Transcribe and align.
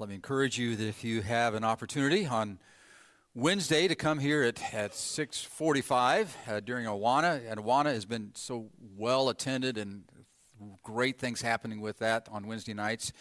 Let 0.00 0.10
me 0.10 0.14
encourage 0.14 0.56
you 0.58 0.76
that 0.76 0.86
if 0.86 1.02
you 1.02 1.22
have 1.22 1.54
an 1.54 1.64
opportunity 1.64 2.24
on 2.24 2.60
Wednesday 3.34 3.88
to 3.88 3.96
come 3.96 4.20
here 4.20 4.44
at, 4.44 4.72
at 4.72 4.94
645 4.94 6.36
uh, 6.46 6.60
during 6.60 6.86
Awana, 6.86 7.42
and 7.50 7.58
Awana 7.58 7.86
has 7.86 8.04
been 8.04 8.30
so 8.34 8.70
well 8.96 9.28
attended 9.28 9.76
and 9.76 10.04
great 10.84 11.18
things 11.18 11.42
happening 11.42 11.80
with 11.80 11.98
that 11.98 12.28
on 12.30 12.46
Wednesday 12.46 12.74
nights, 12.74 13.12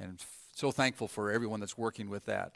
and 0.00 0.24
so 0.54 0.72
thankful 0.72 1.06
for 1.06 1.30
everyone 1.30 1.60
that's 1.60 1.76
working 1.76 2.08
with 2.08 2.24
that. 2.24 2.54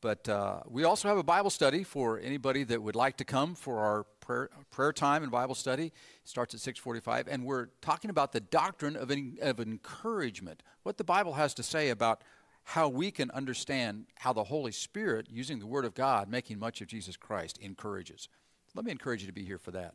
But 0.00 0.26
uh, 0.26 0.60
we 0.66 0.84
also 0.84 1.06
have 1.08 1.18
a 1.18 1.22
Bible 1.22 1.50
study 1.50 1.84
for 1.84 2.18
anybody 2.20 2.64
that 2.64 2.82
would 2.82 2.96
like 2.96 3.18
to 3.18 3.24
come 3.26 3.54
for 3.54 3.80
our 3.80 4.04
prayer, 4.20 4.48
prayer 4.70 4.94
time 4.94 5.22
and 5.22 5.30
Bible 5.30 5.54
study. 5.54 5.88
It 5.88 5.92
starts 6.24 6.54
at 6.54 6.60
6:45, 6.60 7.26
and 7.28 7.44
we're 7.44 7.66
talking 7.82 8.08
about 8.08 8.32
the 8.32 8.40
doctrine 8.40 8.96
of, 8.96 9.10
of 9.42 9.60
encouragement, 9.60 10.62
what 10.84 10.96
the 10.96 11.04
Bible 11.04 11.34
has 11.34 11.52
to 11.52 11.62
say 11.62 11.90
about 11.90 12.22
how 12.70 12.88
we 12.88 13.10
can 13.10 13.32
understand 13.32 14.06
how 14.14 14.32
the 14.32 14.44
Holy 14.44 14.70
Spirit, 14.70 15.26
using 15.28 15.58
the 15.58 15.66
Word 15.66 15.84
of 15.84 15.92
God, 15.92 16.28
making 16.28 16.56
much 16.56 16.80
of 16.80 16.86
Jesus 16.86 17.16
Christ, 17.16 17.58
encourages. 17.58 18.28
Let 18.76 18.84
me 18.84 18.92
encourage 18.92 19.22
you 19.22 19.26
to 19.26 19.32
be 19.32 19.42
here 19.42 19.58
for 19.58 19.72
that. 19.72 19.94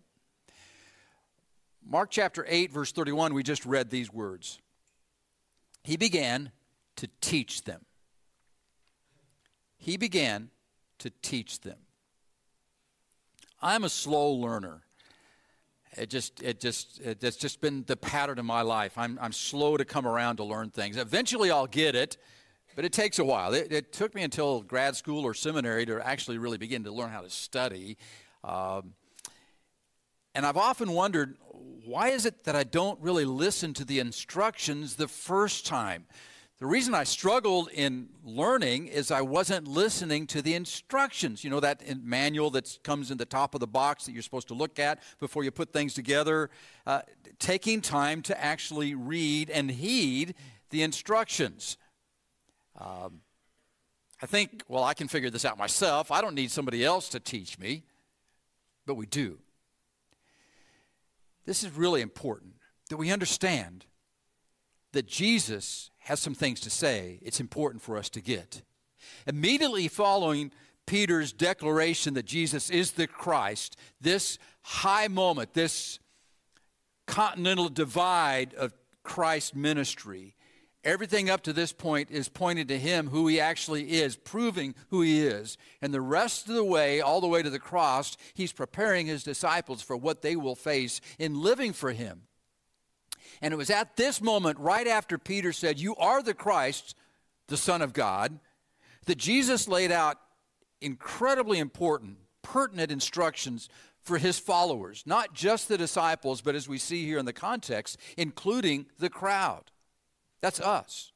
Mark 1.88 2.10
chapter 2.12 2.46
8, 2.46 2.74
verse 2.74 2.92
31, 2.92 3.34
we 3.34 3.44
just 3.44 3.66
read 3.66 3.90
these 3.90 4.12
words. 4.12 4.60
He 5.86 5.96
began 5.96 6.52
to 6.98 7.08
teach 7.22 7.64
them. 7.64 7.86
He 9.78 9.96
began 9.96 10.50
to 11.00 11.10
teach 11.22 11.62
them. 11.62 11.78
I'm 13.62 13.86
a 13.86 13.90
slow 13.90 14.32
learner. 14.32 14.82
It 15.96 16.10
just, 16.10 16.44
it 16.44 16.60
just, 16.60 17.00
it's 17.00 17.38
just 17.38 17.62
been 17.62 17.86
the 17.88 17.96
pattern 17.96 18.38
of 18.38 18.44
my 18.44 18.64
life. 18.64 18.98
I'm, 18.98 19.18
I'm 19.22 19.32
slow 19.32 19.78
to 19.78 19.86
come 19.86 20.06
around 20.06 20.38
to 20.38 20.44
learn 20.44 20.72
things. 20.72 20.98
Eventually, 20.98 21.52
I'll 21.52 21.68
get 21.68 21.96
it, 21.96 22.18
but 22.76 22.86
it 22.86 22.92
takes 22.92 23.20
a 23.20 23.24
while. 23.24 23.54
It, 23.54 23.72
it, 23.72 23.94
took 23.94 24.14
me 24.14 24.24
until 24.24 24.62
grad 24.62 24.96
school 24.96 25.26
or 25.26 25.34
seminary 25.34 25.86
to 25.86 26.06
actually 26.06 26.38
really 26.38 26.58
begin 26.58 26.84
to 26.84 26.92
learn 26.92 27.10
how 27.10 27.22
to 27.22 27.30
study. 27.30 27.98
Um, 28.44 28.94
and 30.34 30.46
I've 30.46 30.58
often 30.58 30.92
wondered 30.92 31.38
why 31.86 32.10
is 32.10 32.26
it 32.26 32.44
that 32.44 32.56
I 32.56 32.64
don't 32.64 33.00
really 33.00 33.26
listen 33.26 33.74
to 33.76 33.86
the 33.86 34.00
instructions 34.00 34.96
the 34.96 35.08
first 35.08 35.66
time? 35.66 36.06
The 36.58 36.66
reason 36.66 36.94
I 36.94 37.04
struggled 37.04 37.70
in 37.74 38.10
learning 38.24 38.88
is 38.88 39.12
I 39.12 39.22
wasn't 39.22 39.68
listening 39.68 40.26
to 40.28 40.42
the 40.42 40.54
instructions. 40.54 41.44
You 41.44 41.50
know, 41.50 41.60
that 41.60 41.84
manual 42.04 42.50
that 42.52 42.80
comes 42.84 43.12
in 43.12 43.18
the 43.18 43.26
top 43.26 43.54
of 43.54 43.60
the 43.60 43.68
box 43.68 44.06
that 44.06 44.14
you're 44.14 44.22
supposed 44.22 44.48
to 44.48 44.54
look 44.54 44.80
at 44.80 45.04
before 45.20 45.44
you 45.44 45.52
put 45.52 45.74
things 45.74 45.94
together. 45.94 46.50
Uh, 46.88 47.02
taking 47.40 47.82
time 47.82 48.22
to 48.24 48.44
actually 48.44 48.96
read 48.96 49.50
and 49.50 49.70
heed 49.70 50.34
the 50.70 50.82
instructions. 50.82 51.78
Um, 52.80 53.22
I 54.22 54.26
think, 54.26 54.64
well, 54.68 54.84
I 54.84 54.94
can 54.94 55.08
figure 55.08 55.30
this 55.30 55.46
out 55.46 55.58
myself. 55.58 56.12
I 56.12 56.22
don't 56.22 56.36
need 56.36 56.52
somebody 56.52 56.84
else 56.84 57.10
to 57.10 57.20
teach 57.20 57.60
me, 57.60 57.84
but 58.86 58.96
we 58.96 59.06
do. 59.06 59.40
This 61.46 61.64
is 61.64 61.72
really 61.72 62.02
important 62.02 62.54
that 62.90 62.98
we 62.98 63.12
understand 63.12 63.86
that 64.94 65.08
Jesus 65.08 65.92
has 66.00 66.20
some 66.20 66.34
things 66.34 66.60
to 66.62 66.70
say, 66.70 67.20
it's 67.22 67.40
important 67.40 67.82
for 67.82 67.98
us 67.98 68.10
to 68.12 68.22
get. 68.22 68.62
Immediately 69.28 69.88
following 69.90 70.52
Peter's 70.86 71.34
declaration 71.34 72.14
that 72.14 72.26
Jesus 72.26 72.70
is 72.70 72.92
the 72.92 73.08
Christ, 73.08 73.76
this 74.00 74.38
high 74.62 75.08
moment, 75.08 75.54
this 75.54 76.00
continental 77.08 77.70
divide 77.70 78.54
of 78.54 78.74
Christ's 79.04 79.56
ministry, 79.56 80.36
everything 80.86 81.30
up 81.30 81.42
to 81.42 81.54
this 81.54 81.74
point 81.74 82.10
is 82.12 82.30
pointing 82.30 82.68
to 82.68 82.80
him, 82.80 83.10
who 83.10 83.28
he 83.28 83.40
actually 83.40 83.94
is, 83.94 84.16
proving 84.16 84.76
who 84.90 85.02
he 85.02 85.26
is. 85.26 85.58
And 85.82 85.94
the 85.94 86.00
rest 86.00 86.48
of 86.48 86.56
the 86.56 86.64
way, 86.64 87.02
all 87.02 87.20
the 87.20 87.28
way 87.28 87.44
to 87.44 87.50
the 87.50 87.60
cross, 87.60 88.16
he's 88.34 88.54
preparing 88.54 89.08
his 89.08 89.24
disciples 89.24 89.82
for 89.82 89.98
what 89.98 90.22
they 90.22 90.36
will 90.36 90.56
face 90.56 91.02
in 91.20 91.42
living 91.42 91.74
for 91.74 91.92
him. 91.92 92.22
And 93.42 93.54
it 93.54 93.58
was 93.58 93.70
at 93.70 93.98
this 93.98 94.22
moment, 94.22 94.60
right 94.60 94.88
after 94.88 95.18
Peter 95.18 95.52
said, 95.52 95.80
You 95.80 95.96
are 95.98 96.24
the 96.24 96.34
Christ, 96.34 96.96
the 97.48 97.58
Son 97.58 97.82
of 97.82 97.92
God, 97.92 98.40
that 99.06 99.18
Jesus 99.18 99.68
laid 99.68 99.92
out 99.92 100.18
incredibly 100.82 101.60
important, 101.60 102.18
pertinent 102.42 102.92
instructions 102.92 103.70
for 104.02 104.20
his 104.20 104.38
followers, 104.38 105.04
not 105.06 105.34
just 105.34 105.68
the 105.68 105.78
disciples, 105.78 106.42
but 106.42 106.56
as 106.56 106.70
we 106.70 106.78
see 106.78 107.06
here 107.06 107.18
in 107.18 107.26
the 107.26 107.34
context, 107.34 107.98
including 108.18 108.86
the 109.00 109.10
crowd. 109.10 109.72
That's 110.42 110.60
us. 110.60 111.12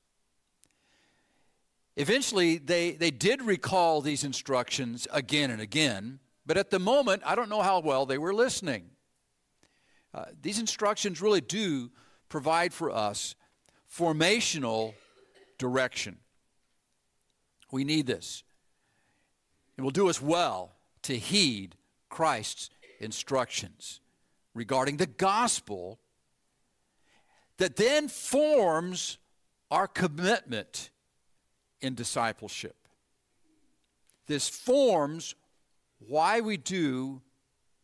Eventually, 1.96 2.58
they, 2.58 2.92
they 2.92 3.12
did 3.12 3.42
recall 3.42 4.02
these 4.02 4.24
instructions 4.24 5.08
again 5.12 5.52
and 5.52 5.62
again, 5.62 6.20
but 6.46 6.58
at 6.58 6.70
the 6.70 6.80
moment, 6.80 7.22
I 7.26 7.36
don't 7.36 7.50
know 7.50 7.62
how 7.62 7.80
well 7.80 8.06
they 8.06 8.18
were 8.18 8.34
listening. 8.34 8.92
Uh, 10.14 10.26
these 10.42 10.60
instructions 10.60 11.22
really 11.22 11.42
do 11.42 11.92
provide 12.30 12.74
for 12.74 12.90
us 12.90 13.36
formational 13.94 14.94
direction. 15.58 16.18
We 17.72 17.84
need 17.84 18.08
this. 18.08 18.44
It 19.78 19.82
will 19.82 19.92
do 19.92 20.10
us 20.10 20.22
well 20.22 20.74
to 21.04 21.18
heed 21.18 21.76
Christ's 22.10 22.70
instructions 23.00 24.02
regarding 24.54 24.98
the 24.98 25.06
gospel 25.06 26.00
that 27.60 27.76
then 27.76 28.08
forms 28.08 29.18
our 29.70 29.88
commitment 29.88 30.90
in 31.82 31.94
discipleship. 31.94 32.76
This 34.28 34.50
forms 34.50 35.36
why 36.00 36.40
we 36.40 36.58
do 36.58 37.22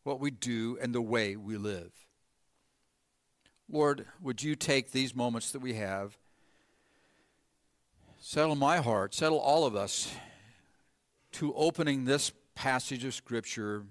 what 0.03 0.19
we 0.19 0.31
do 0.31 0.77
and 0.81 0.95
the 0.95 1.01
way 1.01 1.35
we 1.35 1.57
live. 1.57 1.91
Lord, 3.69 4.05
would 4.21 4.41
you 4.41 4.55
take 4.55 4.91
these 4.91 5.15
moments 5.15 5.51
that 5.51 5.59
we 5.59 5.73
have, 5.73 6.17
settle 8.19 8.55
my 8.55 8.77
heart, 8.77 9.13
settle 9.13 9.39
all 9.39 9.65
of 9.65 9.75
us 9.75 10.13
to 11.33 11.53
opening 11.53 12.05
this 12.05 12.31
passage 12.53 13.03
of 13.03 13.13
Scripture, 13.13 13.83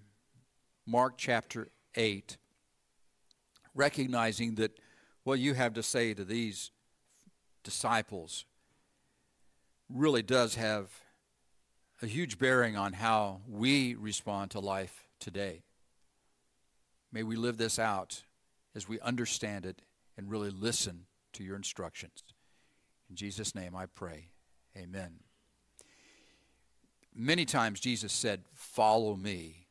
Mark 0.87 1.15
chapter 1.19 1.69
8, 1.95 2.39
recognizing 3.75 4.55
that 4.55 4.79
what 5.25 5.39
you 5.39 5.55
have 5.55 5.75
to 5.75 5.83
say 5.83 6.15
to 6.15 6.25
these 6.25 6.71
disciples 7.63 8.45
really 9.89 10.23
does 10.23 10.55
have 10.55 10.91
a 12.03 12.07
huge 12.07 12.39
bearing 12.39 12.77
on 12.77 12.93
how 12.93 13.41
we 13.49 13.95
respond 13.95 14.51
to 14.51 14.61
life 14.61 15.09
today. 15.19 15.63
May 17.13 17.23
we 17.23 17.37
live 17.37 17.57
this 17.57 17.79
out 17.79 18.23
as 18.75 18.89
we 18.89 19.01
understand 19.01 19.65
it 19.65 19.83
and 20.17 20.31
really 20.31 20.51
listen 20.51 21.07
to 21.33 21.43
your 21.43 21.57
instructions. 21.57 22.23
In 23.09 23.17
Jesus' 23.17 23.55
name 23.55 23.75
I 23.75 23.87
pray. 23.87 24.29
Amen. 24.77 25.21
Many 27.15 27.45
times 27.45 27.81
Jesus 27.81 28.13
said, 28.13 28.43
Follow 28.53 29.15
me. 29.17 29.69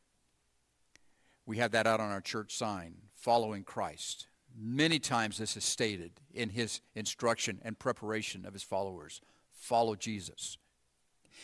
We 1.46 1.58
have 1.58 1.72
that 1.72 1.86
out 1.86 2.00
on 2.00 2.10
our 2.10 2.22
church 2.22 2.56
sign, 2.56 2.94
following 3.12 3.64
Christ. 3.64 4.28
Many 4.56 4.98
times 4.98 5.38
this 5.38 5.56
is 5.56 5.64
stated 5.64 6.12
in 6.32 6.50
his 6.50 6.80
instruction 6.94 7.60
and 7.64 7.78
preparation 7.78 8.46
of 8.46 8.52
his 8.52 8.62
followers 8.62 9.20
follow 9.52 9.96
Jesus. 9.96 10.58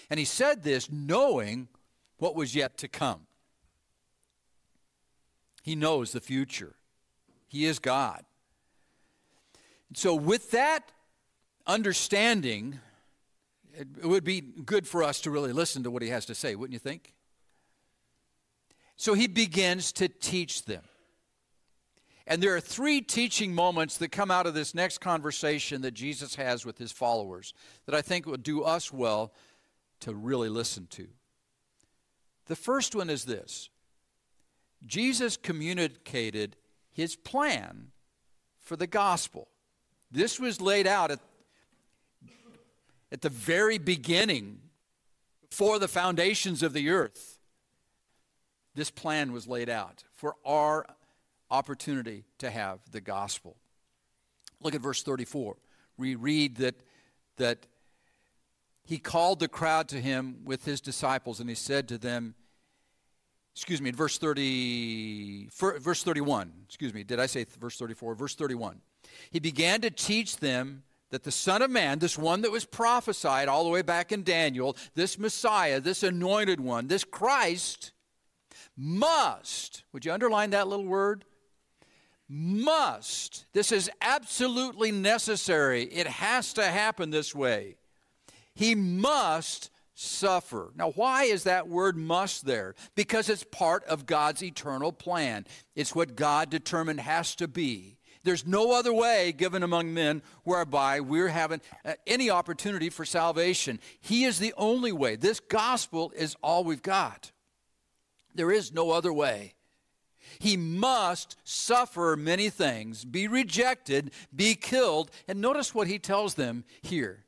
And 0.09 0.19
he 0.19 0.25
said 0.25 0.63
this 0.63 0.91
knowing 0.91 1.69
what 2.19 2.37
was 2.37 2.55
yet 2.55 2.79
to 2.79 2.89
come. 2.89 3.27
He 5.63 5.75
knows 5.75 6.13
the 6.13 6.21
future. 6.21 6.75
He 7.49 7.65
is 7.65 7.79
God. 7.79 8.25
So, 9.95 10.15
with 10.15 10.53
that 10.53 10.93
understanding, 11.67 12.79
it 13.77 14.07
would 14.07 14.25
be 14.25 14.41
good 14.41 14.87
for 14.87 15.03
us 15.03 15.21
to 15.23 15.31
really 15.31 15.53
listen 15.53 15.83
to 15.83 15.91
what 15.91 16.03
he 16.03 16.09
has 16.11 16.27
to 16.27 16.35
say, 16.35 16.55
wouldn't 16.55 16.75
you 16.75 16.79
think? 16.79 17.15
So, 18.97 19.15
he 19.15 19.27
begins 19.27 19.91
to 19.93 20.09
teach 20.09 20.65
them. 20.65 20.85
And 22.31 22.41
there 22.41 22.55
are 22.55 22.61
three 22.61 23.01
teaching 23.01 23.53
moments 23.53 23.97
that 23.97 24.13
come 24.13 24.31
out 24.31 24.47
of 24.47 24.55
this 24.55 24.73
next 24.73 24.99
conversation 24.99 25.83
that 25.83 25.95
Jesus 25.95 26.37
has 26.37 26.65
with 26.65 26.79
his 26.79 26.93
followers 26.93 27.53
that 27.87 27.95
I 27.95 28.03
think 28.03 28.25
would 28.25 28.45
do 28.45 28.63
us 28.63 28.93
well 28.93 29.33
to 29.99 30.15
really 30.15 30.49
listen 30.49 30.87
to. 30.91 31.09
The 32.47 32.55
first 32.55 32.95
one 32.95 33.11
is 33.11 33.25
this 33.25 33.69
Jesus 34.87 35.37
communicated 35.37 36.55
his 36.93 37.17
plan 37.17 37.89
for 38.61 38.77
the 38.77 38.87
gospel. 38.87 39.49
This 40.13 40.39
was 40.39 40.61
laid 40.61 40.87
out 40.87 41.11
at, 41.11 41.19
at 43.11 43.23
the 43.23 43.29
very 43.29 43.79
beginning, 43.79 44.61
before 45.49 45.81
the 45.81 45.89
foundations 45.89 46.63
of 46.63 46.75
the 46.75 46.91
earth. 46.91 47.41
This 48.77 48.93
plan 48.93 49.33
was 49.33 49.49
laid 49.49 49.69
out 49.69 50.05
for 50.13 50.37
our 50.45 50.87
opportunity 51.51 52.25
to 52.39 52.51
have 52.51 52.81
the 52.91 53.01
gospel. 53.01 53.57
Look 54.63 54.75
at 54.75 54.81
verse 54.81 55.03
34. 55.03 55.57
We 55.97 56.15
read 56.15 56.57
that, 56.57 56.77
that 57.37 57.67
he 58.85 58.99
called 58.99 59.41
the 59.41 59.49
crowd 59.49 59.89
to 59.89 60.01
him 60.01 60.41
with 60.45 60.65
his 60.65 60.81
disciples, 60.81 61.41
and 61.41 61.49
he 61.49 61.55
said 61.55 61.89
to 61.89 61.99
them, 61.99 62.35
excuse 63.55 63.81
me, 63.81 63.91
in 63.91 63.97
verse 63.97 64.19
30, 64.19 65.49
verse 65.81 66.03
31, 66.03 66.53
excuse 66.67 66.95
me, 66.95 67.05
did 67.05 67.21
I 67.21 67.27
say 67.27 67.45
verse 67.59 67.77
34? 67.77 68.15
Verse 68.15 68.35
31. 68.35 68.81
He 69.31 69.41
began 69.41 69.81
to 69.81 69.91
teach 69.91 70.37
them 70.39 70.83
that 71.11 71.25
the 71.25 71.33
Son 71.33 71.61
of 71.61 71.71
Man, 71.71 71.99
this 71.99 72.17
one 72.17 72.43
that 72.43 72.53
was 72.53 72.65
prophesied 72.65 73.49
all 73.49 73.65
the 73.65 73.71
way 73.71 73.83
back 73.83 74.13
in 74.13 74.23
Daniel, 74.23 74.77
this 74.95 75.19
Messiah, 75.19 75.81
this 75.81 76.03
anointed 76.03 76.61
one, 76.61 76.87
this 76.87 77.05
Christ, 77.05 77.93
must, 78.77 79.85
would 79.93 80.05
you 80.05 80.13
underline 80.13 80.51
that 80.51 80.69
little 80.69 80.87
word? 80.87 81.25
Must. 82.33 83.45
This 83.53 83.73
is 83.73 83.91
absolutely 84.01 84.93
necessary. 84.93 85.83
It 85.83 86.07
has 86.07 86.53
to 86.53 86.63
happen 86.63 87.11
this 87.11 87.35
way. 87.35 87.75
He 88.55 88.77
must 88.77 89.71
suffer. 89.95 90.71
Now, 90.77 90.93
why 90.93 91.25
is 91.25 91.43
that 91.43 91.67
word 91.67 91.97
must 91.97 92.47
there? 92.47 92.77
Because 92.95 93.29
it's 93.29 93.43
part 93.43 93.85
of 93.87 94.07
God's 94.07 94.45
eternal 94.45 94.93
plan. 94.93 95.45
It's 95.75 95.93
what 95.93 96.15
God 96.15 96.51
determined 96.51 97.01
has 97.01 97.35
to 97.35 97.49
be. 97.49 97.99
There's 98.23 98.47
no 98.47 98.73
other 98.79 98.93
way 98.93 99.33
given 99.33 99.65
among 99.65 99.93
men 99.93 100.23
whereby 100.45 101.01
we're 101.01 101.29
having 101.29 101.61
uh, 101.85 101.95
any 102.07 102.31
opportunity 102.31 102.91
for 102.91 103.05
salvation. 103.05 103.81
He 104.01 104.25
is 104.25 104.39
the 104.39 104.55
only 104.57 104.93
way. 104.93 105.17
This 105.17 105.41
gospel 105.41 106.13
is 106.15 106.37
all 106.43 106.63
we've 106.63 106.83
got. 106.83 107.33
There 108.37 108.53
is 108.53 108.73
no 108.73 108.93
other 108.93 109.13
way. 109.13 109.55
He 110.39 110.57
must 110.57 111.37
suffer 111.45 112.17
many 112.17 112.51
things, 112.51 113.05
be 113.05 113.29
rejected, 113.29 114.13
be 114.35 114.55
killed. 114.55 115.11
And 115.27 115.41
notice 115.41 115.75
what 115.75 115.87
he 115.87 115.99
tells 115.99 116.35
them 116.35 116.65
here 116.83 117.25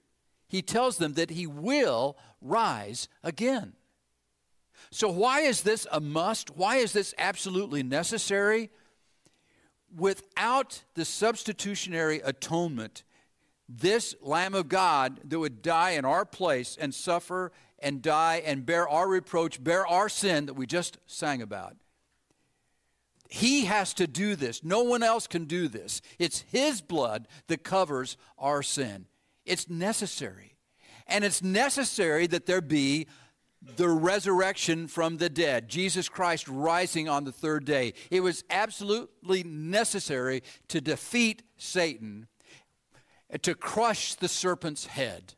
he 0.53 0.61
tells 0.61 0.99
them 0.99 1.15
that 1.15 1.31
he 1.31 1.47
will 1.47 2.19
rise 2.43 3.09
again. 3.25 3.73
So, 4.91 5.09
why 5.09 5.41
is 5.41 5.63
this 5.63 5.87
a 5.91 5.99
must? 5.99 6.55
Why 6.55 6.77
is 6.77 6.93
this 6.93 7.15
absolutely 7.17 7.83
necessary? 7.83 8.69
Without 9.97 10.83
the 10.93 11.07
substitutionary 11.07 12.21
atonement, 12.23 13.03
this 13.67 14.15
Lamb 14.21 14.55
of 14.55 14.69
God 14.69 15.21
that 15.25 15.39
would 15.39 15.63
die 15.63 15.93
in 15.93 16.05
our 16.05 16.27
place 16.27 16.77
and 16.79 16.95
suffer 16.95 17.51
and 17.79 18.03
die 18.03 18.43
and 18.45 18.67
bear 18.67 18.87
our 18.87 19.09
reproach, 19.09 19.65
bear 19.65 19.87
our 19.87 20.11
sin 20.11 20.45
that 20.45 20.55
we 20.55 20.67
just 20.67 20.99
sang 21.07 21.41
about. 21.41 21.77
He 23.33 23.65
has 23.65 23.95
to 23.95 24.07
do 24.07 24.37
this. 24.37 24.63
No 24.63 24.83
one 24.83 25.03
else 25.03 25.27
can 25.27 25.47
do 25.47 25.67
this. 25.67 26.03
It's 26.19 26.41
His 26.51 26.83
blood 26.83 27.27
that 27.47 27.65
covers 27.65 28.19
our 28.37 28.63
sin. 28.63 29.07
It's 29.47 29.71
necessary. 29.71 30.59
And 31.07 31.25
it's 31.25 31.43
necessary 31.43 32.27
that 32.27 32.45
there 32.45 32.61
be 32.61 33.07
the 33.77 33.89
resurrection 33.89 34.87
from 34.87 35.17
the 35.17 35.31
dead, 35.31 35.71
Jesus 35.71 36.11
Christ 36.11 36.47
rising 36.47 37.09
on 37.09 37.25
the 37.25 37.33
third 37.33 37.65
day. 37.65 37.95
It 38.11 38.21
was 38.21 38.45
absolutely 38.51 39.45
necessary 39.45 40.43
to 40.69 40.83
defeat 40.83 41.43
Satan, 41.57 42.27
to 43.41 43.55
crush 43.55 44.15
the 44.15 44.29
serpent's 44.29 44.85
head, 44.85 45.33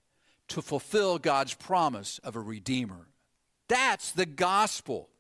to 0.49 0.61
fulfill 0.61 1.21
God's 1.21 1.55
promise 1.55 2.19
of 2.25 2.35
a 2.35 2.41
redeemer. 2.41 3.07
That's 3.69 4.11
the 4.11 4.27
gospel. 4.27 5.11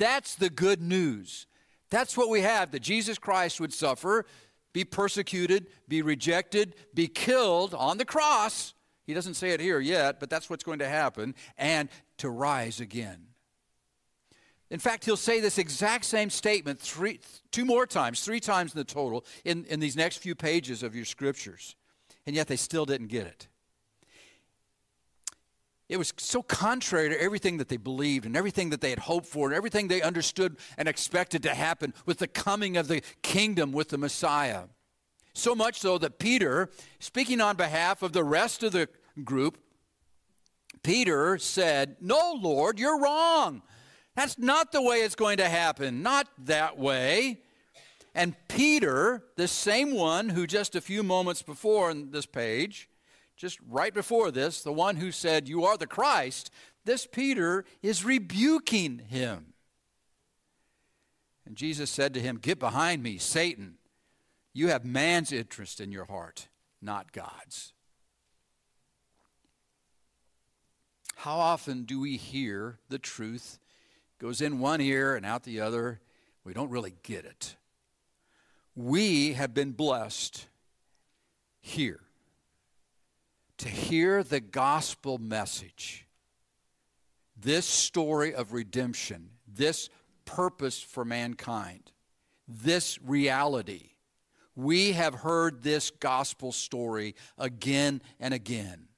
That's 0.00 0.34
the 0.34 0.48
good 0.48 0.80
news. 0.80 1.46
That's 1.90 2.16
what 2.16 2.30
we 2.30 2.40
have 2.40 2.70
that 2.70 2.80
Jesus 2.80 3.18
Christ 3.18 3.60
would 3.60 3.72
suffer 3.72 4.24
be 4.72 4.84
persecuted, 4.84 5.66
be 5.88 6.00
rejected, 6.00 6.74
be 6.94 7.06
killed 7.06 7.74
on 7.74 7.98
the 7.98 8.04
cross. 8.04 8.72
He 9.04 9.12
doesn't 9.12 9.34
say 9.34 9.50
it 9.50 9.60
here 9.60 9.80
yet, 9.80 10.18
but 10.18 10.30
that's 10.30 10.48
what's 10.48 10.64
going 10.64 10.78
to 10.78 10.88
happen, 10.88 11.34
and 11.58 11.88
to 12.18 12.30
rise 12.30 12.80
again. 12.80 13.26
In 14.70 14.78
fact, 14.78 15.04
he'll 15.04 15.16
say 15.16 15.40
this 15.40 15.58
exact 15.58 16.04
same 16.04 16.30
statement 16.30 16.80
three, 16.80 17.20
two 17.50 17.66
more 17.66 17.86
times, 17.86 18.20
three 18.20 18.40
times 18.40 18.72
in 18.72 18.78
the 18.78 18.84
total, 18.84 19.26
in, 19.44 19.66
in 19.66 19.80
these 19.80 19.96
next 19.96 20.18
few 20.18 20.36
pages 20.36 20.82
of 20.82 20.94
your 20.94 21.04
scriptures. 21.04 21.74
And 22.26 22.34
yet 22.34 22.46
they 22.46 22.56
still 22.56 22.86
didn't 22.86 23.08
get 23.08 23.26
it. 23.26 23.48
It 25.90 25.98
was 25.98 26.14
so 26.18 26.40
contrary 26.40 27.08
to 27.08 27.20
everything 27.20 27.56
that 27.56 27.68
they 27.68 27.76
believed 27.76 28.24
and 28.24 28.36
everything 28.36 28.70
that 28.70 28.80
they 28.80 28.90
had 28.90 29.00
hoped 29.00 29.26
for 29.26 29.48
and 29.48 29.56
everything 29.56 29.88
they 29.88 30.00
understood 30.00 30.56
and 30.78 30.86
expected 30.86 31.42
to 31.42 31.52
happen 31.52 31.92
with 32.06 32.18
the 32.18 32.28
coming 32.28 32.76
of 32.76 32.86
the 32.86 33.02
kingdom 33.22 33.72
with 33.72 33.88
the 33.88 33.98
Messiah. 33.98 34.66
So 35.34 35.52
much 35.52 35.80
so 35.80 35.98
that 35.98 36.20
Peter, 36.20 36.70
speaking 37.00 37.40
on 37.40 37.56
behalf 37.56 38.04
of 38.04 38.12
the 38.12 38.22
rest 38.22 38.62
of 38.62 38.70
the 38.70 38.88
group, 39.24 39.58
Peter 40.84 41.38
said, 41.38 41.96
No, 42.00 42.38
Lord, 42.40 42.78
you're 42.78 43.00
wrong. 43.00 43.60
That's 44.14 44.38
not 44.38 44.70
the 44.70 44.82
way 44.82 44.98
it's 44.98 45.16
going 45.16 45.38
to 45.38 45.48
happen. 45.48 46.04
Not 46.04 46.28
that 46.44 46.78
way. 46.78 47.40
And 48.14 48.36
Peter, 48.46 49.24
the 49.36 49.48
same 49.48 49.92
one 49.92 50.28
who 50.28 50.46
just 50.46 50.76
a 50.76 50.80
few 50.80 51.02
moments 51.02 51.42
before 51.42 51.90
in 51.90 52.12
this 52.12 52.26
page 52.26 52.88
just 53.40 53.58
right 53.66 53.94
before 53.94 54.30
this, 54.30 54.60
the 54.60 54.72
one 54.72 54.96
who 54.96 55.10
said, 55.10 55.48
You 55.48 55.64
are 55.64 55.78
the 55.78 55.86
Christ, 55.86 56.50
this 56.84 57.06
Peter 57.06 57.64
is 57.80 58.04
rebuking 58.04 58.98
him. 58.98 59.54
And 61.46 61.56
Jesus 61.56 61.88
said 61.88 62.12
to 62.14 62.20
him, 62.20 62.36
Get 62.36 62.58
behind 62.58 63.02
me, 63.02 63.16
Satan. 63.16 63.78
You 64.52 64.68
have 64.68 64.84
man's 64.84 65.32
interest 65.32 65.80
in 65.80 65.90
your 65.90 66.04
heart, 66.04 66.48
not 66.82 67.12
God's. 67.12 67.72
How 71.16 71.38
often 71.38 71.84
do 71.84 71.98
we 71.98 72.18
hear 72.18 72.78
the 72.90 72.98
truth 72.98 73.58
goes 74.18 74.42
in 74.42 74.58
one 74.58 74.82
ear 74.82 75.16
and 75.16 75.24
out 75.24 75.44
the 75.44 75.60
other? 75.60 76.00
We 76.44 76.52
don't 76.52 76.70
really 76.70 76.94
get 77.02 77.24
it. 77.24 77.56
We 78.76 79.32
have 79.32 79.54
been 79.54 79.72
blessed 79.72 80.46
here 81.60 82.00
to 83.60 83.68
hear 83.68 84.22
the 84.22 84.40
gospel 84.40 85.18
message, 85.18 86.06
this 87.36 87.66
story 87.66 88.34
of 88.34 88.54
redemption, 88.54 89.28
this 89.46 89.90
purpose 90.24 90.80
for 90.80 91.04
mankind, 91.04 91.92
this 92.48 92.98
reality. 93.02 93.90
We 94.56 94.92
have 94.92 95.12
heard 95.12 95.62
this 95.62 95.90
gospel 95.90 96.52
story 96.52 97.14
again 97.36 98.00
and 98.18 98.32
again. 98.32 98.88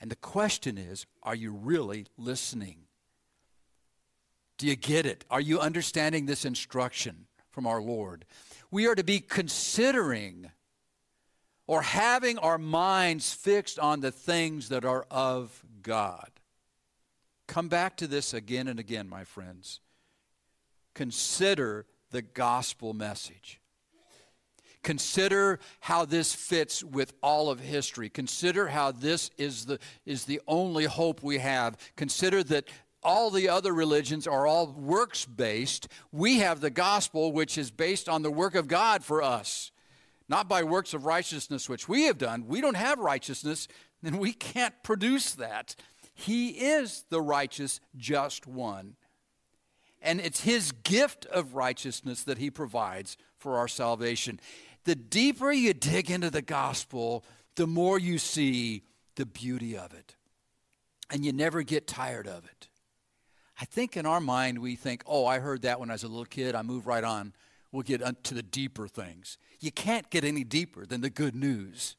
And 0.00 0.10
the 0.10 0.16
question 0.16 0.78
is 0.78 1.04
are 1.22 1.34
you 1.34 1.52
really 1.52 2.06
listening? 2.16 2.86
Do 4.56 4.66
you 4.66 4.76
get 4.76 5.04
it? 5.04 5.26
Are 5.30 5.42
you 5.42 5.60
understanding 5.60 6.24
this 6.24 6.46
instruction 6.46 7.26
from 7.50 7.66
our 7.66 7.82
Lord? 7.82 8.24
We 8.70 8.86
are 8.86 8.94
to 8.94 9.04
be 9.04 9.20
considering 9.20 10.50
or 11.66 11.82
having 11.82 12.38
our 12.38 12.58
minds 12.58 13.32
fixed 13.32 13.78
on 13.78 14.00
the 14.00 14.10
things 14.10 14.68
that 14.68 14.84
are 14.84 15.06
of 15.10 15.64
God. 15.82 16.30
Come 17.46 17.68
back 17.68 17.96
to 17.98 18.06
this 18.06 18.34
again 18.34 18.68
and 18.68 18.78
again, 18.78 19.08
my 19.08 19.24
friends. 19.24 19.80
Consider 20.94 21.86
the 22.10 22.22
gospel 22.22 22.92
message. 22.92 23.60
Consider 24.82 25.58
how 25.80 26.04
this 26.04 26.34
fits 26.34 26.84
with 26.84 27.14
all 27.22 27.48
of 27.48 27.58
history. 27.58 28.10
Consider 28.10 28.68
how 28.68 28.92
this 28.92 29.30
is 29.38 29.64
the, 29.64 29.78
is 30.04 30.26
the 30.26 30.40
only 30.46 30.84
hope 30.84 31.22
we 31.22 31.38
have. 31.38 31.76
Consider 31.96 32.42
that 32.44 32.68
all 33.02 33.30
the 33.30 33.48
other 33.48 33.72
religions 33.72 34.26
are 34.26 34.46
all 34.46 34.72
works 34.72 35.24
based. 35.24 35.88
We 36.12 36.38
have 36.38 36.60
the 36.60 36.70
gospel, 36.70 37.32
which 37.32 37.56
is 37.56 37.70
based 37.70 38.08
on 38.08 38.22
the 38.22 38.30
work 38.30 38.54
of 38.54 38.68
God 38.68 39.02
for 39.02 39.22
us 39.22 39.72
not 40.28 40.48
by 40.48 40.62
works 40.62 40.94
of 40.94 41.04
righteousness 41.04 41.68
which 41.68 41.88
we 41.88 42.04
have 42.04 42.18
done. 42.18 42.46
We 42.46 42.60
don't 42.60 42.76
have 42.76 42.98
righteousness, 42.98 43.68
and 44.02 44.18
we 44.18 44.32
can't 44.32 44.74
produce 44.82 45.32
that. 45.32 45.76
He 46.14 46.50
is 46.50 47.04
the 47.10 47.20
righteous, 47.20 47.80
just 47.96 48.46
one. 48.46 48.96
And 50.00 50.20
it's 50.20 50.42
His 50.42 50.72
gift 50.72 51.26
of 51.26 51.54
righteousness 51.54 52.22
that 52.24 52.38
He 52.38 52.50
provides 52.50 53.16
for 53.38 53.58
our 53.58 53.68
salvation. 53.68 54.38
The 54.84 54.94
deeper 54.94 55.50
you 55.50 55.74
dig 55.74 56.10
into 56.10 56.30
the 56.30 56.42
gospel, 56.42 57.24
the 57.56 57.66
more 57.66 57.98
you 57.98 58.18
see 58.18 58.82
the 59.16 59.26
beauty 59.26 59.76
of 59.76 59.92
it. 59.94 60.14
And 61.10 61.24
you 61.24 61.32
never 61.32 61.62
get 61.62 61.86
tired 61.86 62.26
of 62.26 62.44
it. 62.44 62.68
I 63.60 63.64
think 63.64 63.96
in 63.96 64.04
our 64.04 64.20
mind, 64.20 64.58
we 64.58 64.74
think, 64.76 65.02
oh, 65.06 65.26
I 65.26 65.38
heard 65.38 65.62
that 65.62 65.78
when 65.78 65.90
I 65.90 65.94
was 65.94 66.02
a 66.02 66.08
little 66.08 66.24
kid. 66.24 66.54
I 66.54 66.62
move 66.62 66.86
right 66.86 67.04
on. 67.04 67.32
We'll 67.74 67.82
get 67.82 68.22
to 68.22 68.34
the 68.34 68.42
deeper 68.44 68.86
things. 68.86 69.36
You 69.58 69.72
can't 69.72 70.08
get 70.08 70.22
any 70.22 70.44
deeper 70.44 70.86
than 70.86 71.00
the 71.00 71.10
good 71.10 71.34
news. 71.34 71.96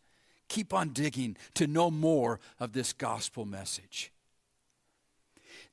Keep 0.47 0.73
on 0.73 0.93
digging 0.93 1.35
to 1.55 1.67
know 1.67 1.91
more 1.91 2.39
of 2.61 2.71
this 2.71 2.93
gospel 2.93 3.43
message. 3.43 4.13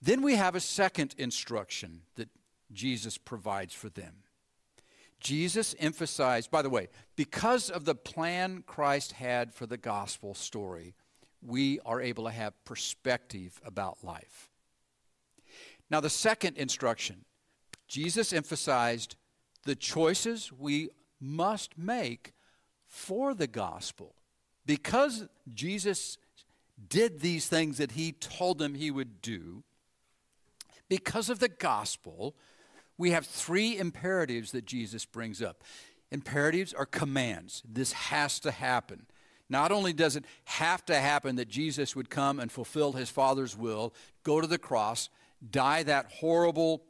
Then 0.01 0.21
we 0.21 0.35
have 0.35 0.57
a 0.57 0.61
second 0.61 1.15
instruction 1.19 2.01
that 2.17 2.29
Jesus 2.73 3.17
provides 3.17 3.75
for 3.75 3.91
them. 3.91 4.25
Jesus 5.21 5.73
emphasized, 5.79 6.51
by 6.51 6.63
the 6.63 6.71
way, 6.71 6.89
because 7.15 7.71
of 7.71 7.85
the 7.85 7.95
plan 7.95 8.65
Christ 8.67 9.13
had 9.13 9.55
for 9.55 9.67
the 9.67 9.77
gospel 9.77 10.35
story, 10.35 10.97
we 11.41 11.79
are 11.87 12.01
able 12.01 12.25
to 12.25 12.33
have 12.33 12.65
perspective 12.65 13.61
about 13.65 14.03
life. 14.03 14.51
Now, 15.89 16.01
the 16.01 16.11
second 16.11 16.57
instruction 16.57 17.25
Jesus 17.87 18.33
emphasized 18.33 19.17
the 19.65 19.75
choices 19.75 20.53
we 20.53 20.91
must 21.21 21.79
make 21.79 22.33
for 22.87 23.35
the 23.35 23.47
gospel. 23.47 24.15
Because 24.67 25.27
Jesus 25.53 26.19
did 26.89 27.21
these 27.21 27.49
things 27.49 27.79
that 27.79 27.93
he 27.93 28.13
told 28.13 28.59
them 28.59 28.75
he 28.75 28.91
would 28.91 29.23
do, 29.23 29.63
because 30.89 31.31
of 31.31 31.39
the 31.39 31.49
gospel, 31.49 32.37
we 32.99 33.11
have 33.11 33.27
three 33.27 33.79
imperatives 33.79 34.53
that 34.53 34.67
Jesus 34.67 35.05
brings 35.05 35.41
up. 35.41 35.65
Imperatives 36.11 36.75
are 36.75 36.85
commands. 36.85 37.63
This 37.67 37.93
has 37.93 38.39
to 38.41 38.51
happen. 38.51 39.07
Not 39.49 39.73
only 39.73 39.93
does 39.93 40.17
it 40.17 40.25
have 40.45 40.85
to 40.87 40.95
happen 40.95 41.37
that 41.37 41.49
Jesus 41.49 41.97
would 41.97 42.11
come 42.11 42.39
and 42.39 42.53
fulfill 42.53 42.93
his 42.93 43.11
Father's 43.11 43.57
will, 43.57 43.95
go 44.23 44.41
to 44.41 44.47
the 44.47 44.59
cross, 44.59 45.09
die 45.51 45.83
that 45.83 46.07
horrible 46.07 46.83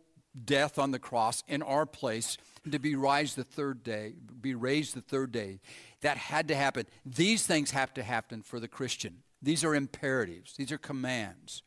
death 0.45 0.79
on 0.79 0.91
the 0.91 0.99
cross 0.99 1.43
in 1.47 1.63
our 1.63 1.87
place, 1.87 2.39
to 2.71 2.79
be 2.79 2.95
raised 2.95 3.37
the 3.37 3.45
third 3.45 3.83
day, 3.83 4.15
be 4.41 4.55
raised 4.55 4.95
the 4.95 5.01
third 5.01 5.33
day. 5.33 5.61
That 6.01 6.17
had 6.17 6.49
to 6.49 6.55
happen. 6.55 6.87
These 7.05 7.47
things 7.47 7.73
have 7.73 7.93
to 7.95 8.03
happen 8.03 8.43
for 8.43 8.59
the 8.61 8.69
Christian. 8.69 9.23
These 9.41 9.65
are 9.65 9.75
imperatives. 9.75 10.55
These 10.57 10.73
are 10.73 10.79
commands. 10.79 11.63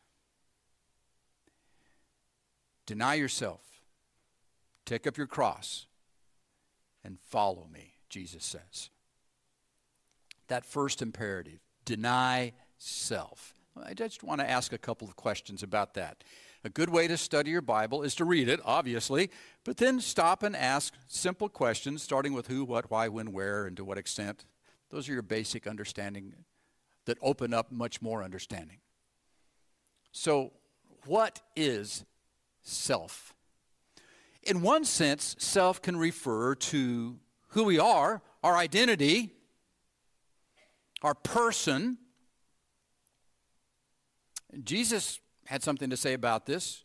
Deny 2.85 3.15
yourself. 3.15 3.61
Take 4.85 5.07
up 5.07 5.17
your 5.17 5.27
cross 5.27 5.87
and 7.03 7.17
follow 7.19 7.67
me, 7.71 7.95
Jesus 8.09 8.45
says. 8.45 8.89
That 10.47 10.65
first 10.65 11.01
imperative, 11.01 11.59
deny 11.85 12.53
self. 12.77 13.53
I 13.83 13.93
just 13.93 14.23
want 14.23 14.41
to 14.41 14.49
ask 14.49 14.71
a 14.73 14.77
couple 14.77 15.07
of 15.07 15.15
questions 15.15 15.63
about 15.63 15.95
that. 15.95 16.23
A 16.65 16.69
good 16.69 16.89
way 16.89 17.07
to 17.07 17.15
study 17.15 17.51
your 17.51 17.61
Bible 17.61 18.01
is 18.01 18.15
to 18.15 18.25
read 18.25 18.49
it, 18.49 18.59
obviously, 18.65 19.29
but 19.63 19.77
then 19.77 19.99
stop 20.01 20.41
and 20.41 20.55
ask 20.55 20.95
simple 21.07 21.47
questions, 21.47 22.01
starting 22.01 22.33
with 22.33 22.47
who, 22.47 22.65
what, 22.65 22.89
why, 22.89 23.07
when, 23.07 23.31
where, 23.31 23.67
and 23.67 23.77
to 23.77 23.85
what 23.85 23.99
extent. 23.99 24.45
Those 24.89 25.07
are 25.07 25.13
your 25.13 25.21
basic 25.21 25.67
understanding 25.67 26.33
that 27.05 27.19
open 27.21 27.53
up 27.53 27.71
much 27.71 28.01
more 28.01 28.23
understanding. 28.23 28.77
So, 30.11 30.53
what 31.05 31.39
is 31.55 32.03
self? 32.63 33.35
In 34.41 34.63
one 34.63 34.85
sense, 34.85 35.35
self 35.37 35.83
can 35.83 35.95
refer 35.95 36.55
to 36.55 37.19
who 37.49 37.63
we 37.63 37.77
are, 37.77 38.23
our 38.43 38.57
identity, 38.57 39.33
our 41.03 41.13
person. 41.13 41.99
Jesus 44.63 45.19
had 45.45 45.63
something 45.63 45.89
to 45.89 45.97
say 45.97 46.13
about 46.13 46.45
this, 46.45 46.83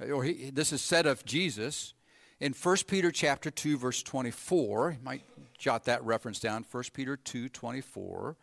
or 0.00 0.24
he, 0.24 0.50
this 0.50 0.72
is 0.72 0.80
said 0.80 1.06
of 1.06 1.24
Jesus 1.24 1.94
in 2.40 2.52
1 2.52 2.76
Peter 2.86 3.10
chapter 3.10 3.50
2 3.50 3.76
verse 3.76 4.02
24. 4.02 4.92
You 4.92 5.04
might 5.04 5.22
jot 5.58 5.84
that 5.84 6.02
reference 6.04 6.40
down. 6.40 6.64
1 6.70 6.84
Peter 6.92 7.16
2 7.16 7.48
24. 7.48 8.36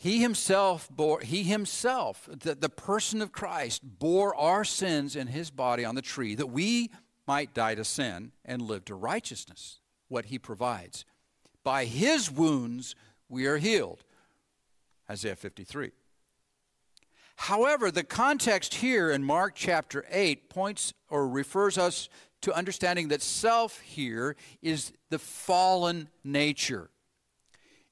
He 0.00 0.20
himself 0.20 0.88
bore, 0.90 1.20
he 1.20 1.42
himself, 1.42 2.28
the, 2.30 2.54
the 2.54 2.68
person 2.68 3.20
of 3.20 3.32
Christ, 3.32 3.82
bore 3.82 4.32
our 4.36 4.62
sins 4.62 5.16
in 5.16 5.26
his 5.26 5.50
body 5.50 5.84
on 5.84 5.96
the 5.96 6.02
tree 6.02 6.36
that 6.36 6.46
we 6.46 6.90
might 7.26 7.52
die 7.52 7.74
to 7.74 7.84
sin 7.84 8.30
and 8.44 8.62
live 8.62 8.84
to 8.86 8.94
righteousness, 8.94 9.80
what 10.06 10.26
he 10.26 10.38
provides. 10.38 11.04
By 11.64 11.84
his 11.84 12.30
wounds 12.30 12.94
we 13.28 13.46
are 13.46 13.58
healed. 13.58 14.04
Isaiah 15.10 15.36
53. 15.36 15.90
However, 17.42 17.92
the 17.92 18.02
context 18.02 18.74
here 18.74 19.12
in 19.12 19.22
Mark 19.22 19.54
chapter 19.54 20.04
8 20.10 20.50
points 20.50 20.92
or 21.08 21.28
refers 21.28 21.78
us 21.78 22.08
to 22.40 22.52
understanding 22.52 23.08
that 23.08 23.22
self 23.22 23.78
here 23.78 24.34
is 24.60 24.92
the 25.08 25.20
fallen 25.20 26.08
nature. 26.24 26.90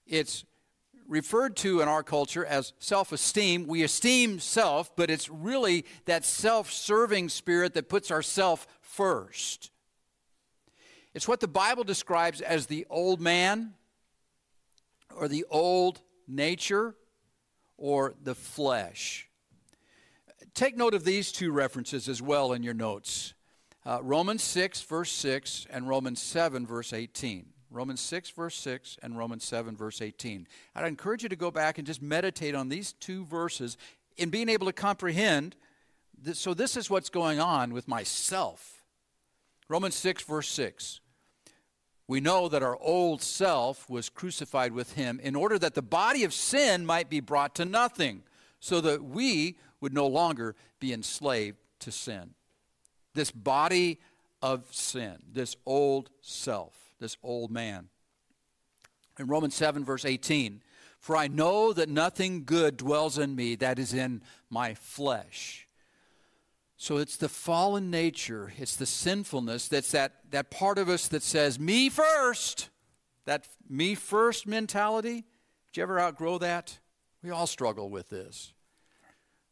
It's 0.05 0.45
referred 1.07 1.55
to 1.59 1.81
in 1.81 1.87
our 1.87 2.03
culture 2.03 2.45
as 2.45 2.73
self 2.81 3.12
esteem. 3.12 3.69
We 3.69 3.85
esteem 3.85 4.41
self, 4.41 4.95
but 4.97 5.11
it's 5.11 5.31
really 5.31 5.87
that 6.07 6.25
self 6.25 6.73
serving 6.73 7.29
spirit 7.29 7.73
that 7.75 7.88
puts 7.88 8.11
ourself 8.11 8.67
first. 8.83 9.71
It's 11.15 11.29
what 11.29 11.38
the 11.38 11.49
Bible 11.49 11.85
describes 11.85 12.41
as 12.41 12.67
the 12.67 12.85
old 12.91 13.21
man 13.21 13.75
or 15.17 15.29
the 15.29 15.47
old 15.49 16.00
nature 16.26 16.97
or 17.79 18.15
the 18.21 18.35
flesh. 18.35 19.25
Take 20.56 20.75
note 20.75 20.94
of 20.94 21.04
these 21.04 21.32
two 21.32 21.52
references 21.52 22.08
as 22.08 22.22
well 22.22 22.54
in 22.54 22.62
your 22.62 22.72
notes 22.72 23.34
uh, 23.84 23.98
Romans 24.02 24.42
6, 24.42 24.80
verse 24.82 25.12
6, 25.12 25.66
and 25.70 25.86
Romans 25.86 26.20
7, 26.20 26.66
verse 26.66 26.94
18. 26.94 27.44
Romans 27.70 28.00
6, 28.00 28.30
verse 28.30 28.56
6, 28.56 28.96
and 29.02 29.18
Romans 29.18 29.44
7, 29.44 29.76
verse 29.76 30.00
18. 30.00 30.48
I'd 30.75 30.86
encourage 30.86 31.22
you 31.22 31.28
to 31.28 31.36
go 31.36 31.50
back 31.50 31.76
and 31.76 31.86
just 31.86 32.00
meditate 32.00 32.54
on 32.54 32.70
these 32.70 32.94
two 32.94 33.26
verses 33.26 33.76
in 34.16 34.30
being 34.30 34.48
able 34.48 34.66
to 34.66 34.72
comprehend. 34.72 35.56
This, 36.20 36.38
so, 36.38 36.54
this 36.54 36.75
is 36.75 36.88
what's 36.88 37.10
going 37.10 37.38
on 37.38 37.75
with 37.75 37.86
myself. 37.86 38.82
Romans 39.68 39.94
6, 39.94 40.22
verse 40.22 40.48
6. 40.48 41.00
We 42.08 42.18
know 42.18 42.48
that 42.48 42.62
our 42.62 42.78
old 42.80 43.20
self 43.20 43.90
was 43.90 44.08
crucified 44.08 44.72
with 44.72 44.94
him 44.94 45.20
in 45.22 45.36
order 45.36 45.58
that 45.58 45.75
the 45.75 45.82
body 45.82 46.25
of 46.25 46.32
sin 46.32 46.86
might 46.86 47.10
be 47.10 47.20
brought 47.20 47.54
to 47.56 47.66
nothing, 47.66 48.22
so 48.66 48.80
that 48.80 49.04
we 49.04 49.56
would 49.80 49.94
no 49.94 50.08
longer 50.08 50.56
be 50.80 50.92
enslaved 50.92 51.56
to 51.78 51.92
sin. 51.92 52.35
This 53.14 53.30
body 53.30 54.00
of 54.42 54.66
sin, 54.73 55.18
this 55.32 55.54
old 55.64 56.11
self, 56.20 56.75
this 56.99 57.16
old 57.23 57.52
man. 57.52 57.88
In 59.20 59.28
Romans 59.28 59.54
7, 59.54 59.85
verse 59.85 60.04
18, 60.04 60.62
for 60.99 61.16
I 61.16 61.28
know 61.28 61.73
that 61.75 61.88
nothing 61.88 62.42
good 62.44 62.76
dwells 62.76 63.18
in 63.18 63.37
me, 63.37 63.54
that 63.54 63.78
is 63.78 63.94
in 63.94 64.20
my 64.50 64.75
flesh. 64.75 65.68
So 66.76 66.96
it's 66.96 67.16
the 67.16 67.28
fallen 67.28 67.88
nature, 67.88 68.52
it's 68.58 68.75
the 68.75 68.85
sinfulness 68.85 69.68
that's 69.68 69.92
that, 69.92 70.12
that 70.30 70.50
part 70.50 70.78
of 70.78 70.88
us 70.88 71.06
that 71.08 71.23
says, 71.23 71.61
me 71.61 71.88
first. 71.88 72.68
That 73.26 73.46
me 73.68 73.94
first 73.94 74.46
mentality. 74.46 75.25
Did 75.66 75.76
you 75.76 75.82
ever 75.85 76.00
outgrow 76.00 76.38
that? 76.38 76.78
We 77.23 77.30
all 77.30 77.46
struggle 77.46 77.90
with 77.90 78.08
this 78.08 78.52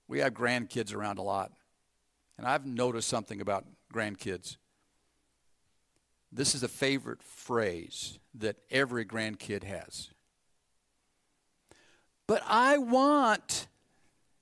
we 0.09 0.21
have 0.21 0.35
grandkids 0.35 0.95
around 0.95 1.19
a 1.19 1.23
lot. 1.23 1.53
And 2.37 2.47
I've 2.47 2.67
noticed 2.67 3.09
something 3.09 3.41
about 3.41 3.65
grandkids. 3.93 4.57
This 6.33 6.55
is 6.55 6.63
a 6.63 6.69
favorite 6.69 7.23
phrase 7.23 8.19
that 8.35 8.57
every 8.71 9.05
grandkid 9.05 9.63
has. 9.63 10.11
But 12.27 12.43
I 12.47 12.79
want, 12.79 13.69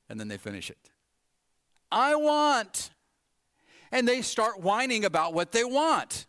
and 0.09 0.19
then 0.19 0.29
they 0.29 0.39
finish 0.39 0.71
it. 0.71 0.91
I 1.91 2.15
want. 2.15 2.91
And 3.91 4.09
they 4.09 4.23
start 4.23 4.61
whining 4.61 5.05
about 5.05 5.35
what 5.35 5.53
they 5.53 5.65
want. 5.65 6.27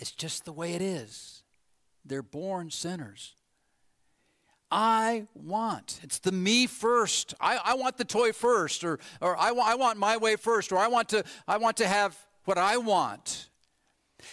It's 0.00 0.10
just 0.10 0.44
the 0.44 0.52
way 0.52 0.72
it 0.72 0.82
is. 0.82 1.42
They're 2.04 2.22
born 2.22 2.70
sinners. 2.70 3.34
I 4.70 5.26
want. 5.34 6.00
It's 6.02 6.18
the 6.18 6.32
me 6.32 6.66
first. 6.66 7.34
I, 7.40 7.58
I 7.64 7.74
want 7.74 7.96
the 7.96 8.04
toy 8.04 8.32
first, 8.32 8.84
or, 8.84 8.98
or 9.20 9.36
I, 9.38 9.50
I 9.50 9.74
want 9.74 9.98
my 9.98 10.16
way 10.16 10.36
first, 10.36 10.72
or 10.72 10.78
I 10.78 10.88
want, 10.88 11.08
to, 11.10 11.24
I 11.46 11.56
want 11.56 11.78
to 11.78 11.88
have 11.88 12.16
what 12.44 12.58
I 12.58 12.76
want. 12.76 13.48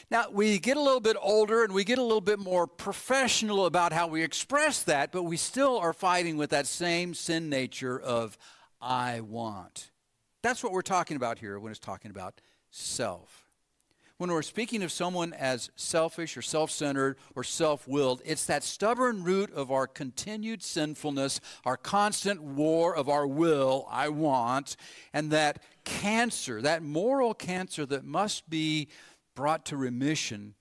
Now, 0.09 0.25
we 0.31 0.57
get 0.59 0.77
a 0.77 0.81
little 0.81 0.99
bit 0.99 1.15
older 1.21 1.63
and 1.63 1.73
we 1.73 1.83
get 1.83 1.99
a 1.99 2.03
little 2.03 2.21
bit 2.21 2.39
more 2.39 2.67
professional 2.67 3.65
about 3.65 3.93
how 3.93 4.07
we 4.07 4.23
express 4.23 4.83
that, 4.83 5.11
but 5.11 5.23
we 5.23 5.37
still 5.37 5.77
are 5.77 5.93
fighting 5.93 6.37
with 6.37 6.49
that 6.49 6.65
same 6.65 7.13
sin 7.13 7.49
nature 7.49 7.99
of 7.99 8.37
I 8.81 9.21
want. 9.21 9.91
That's 10.41 10.63
what 10.63 10.73
we're 10.73 10.81
talking 10.81 11.17
about 11.17 11.39
here 11.39 11.59
when 11.59 11.71
it's 11.71 11.79
talking 11.79 12.11
about 12.11 12.41
self 12.71 13.44
when 14.17 14.31
we're 14.31 14.41
speaking 14.41 14.81
of 14.81 14.91
someone 14.91 15.33
as 15.33 15.69
selfish 15.75 16.37
or 16.37 16.41
self 16.41 16.71
centered 16.71 17.17
or 17.35 17.43
self 17.43 17.87
willed, 17.87 18.21
it's 18.23 18.45
that 18.45 18.63
stubborn 18.63 19.23
root 19.23 19.51
of 19.53 19.71
our 19.71 19.87
continued 19.87 20.63
sinfulness, 20.63 21.41
our 21.65 21.75
constant 21.75 22.41
war 22.41 22.95
of 22.95 23.09
our 23.09 23.27
will, 23.27 23.87
I 23.89 24.09
want, 24.09 24.77
and 25.13 25.31
that 25.31 25.61
cancer, 25.83 26.61
that 26.61 26.81
moral 26.81 27.33
cancer 27.33 27.85
that 27.87 28.05
must 28.05 28.49
be 28.49 28.87
brought 29.35 29.65
to 29.65 29.77
remission 29.77 30.55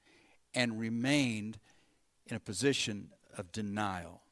and 0.53 0.81
remained 0.81 1.59
in 2.27 2.37
a 2.37 2.41
position 2.41 3.11
of 3.39 3.53
denial. 3.53 4.23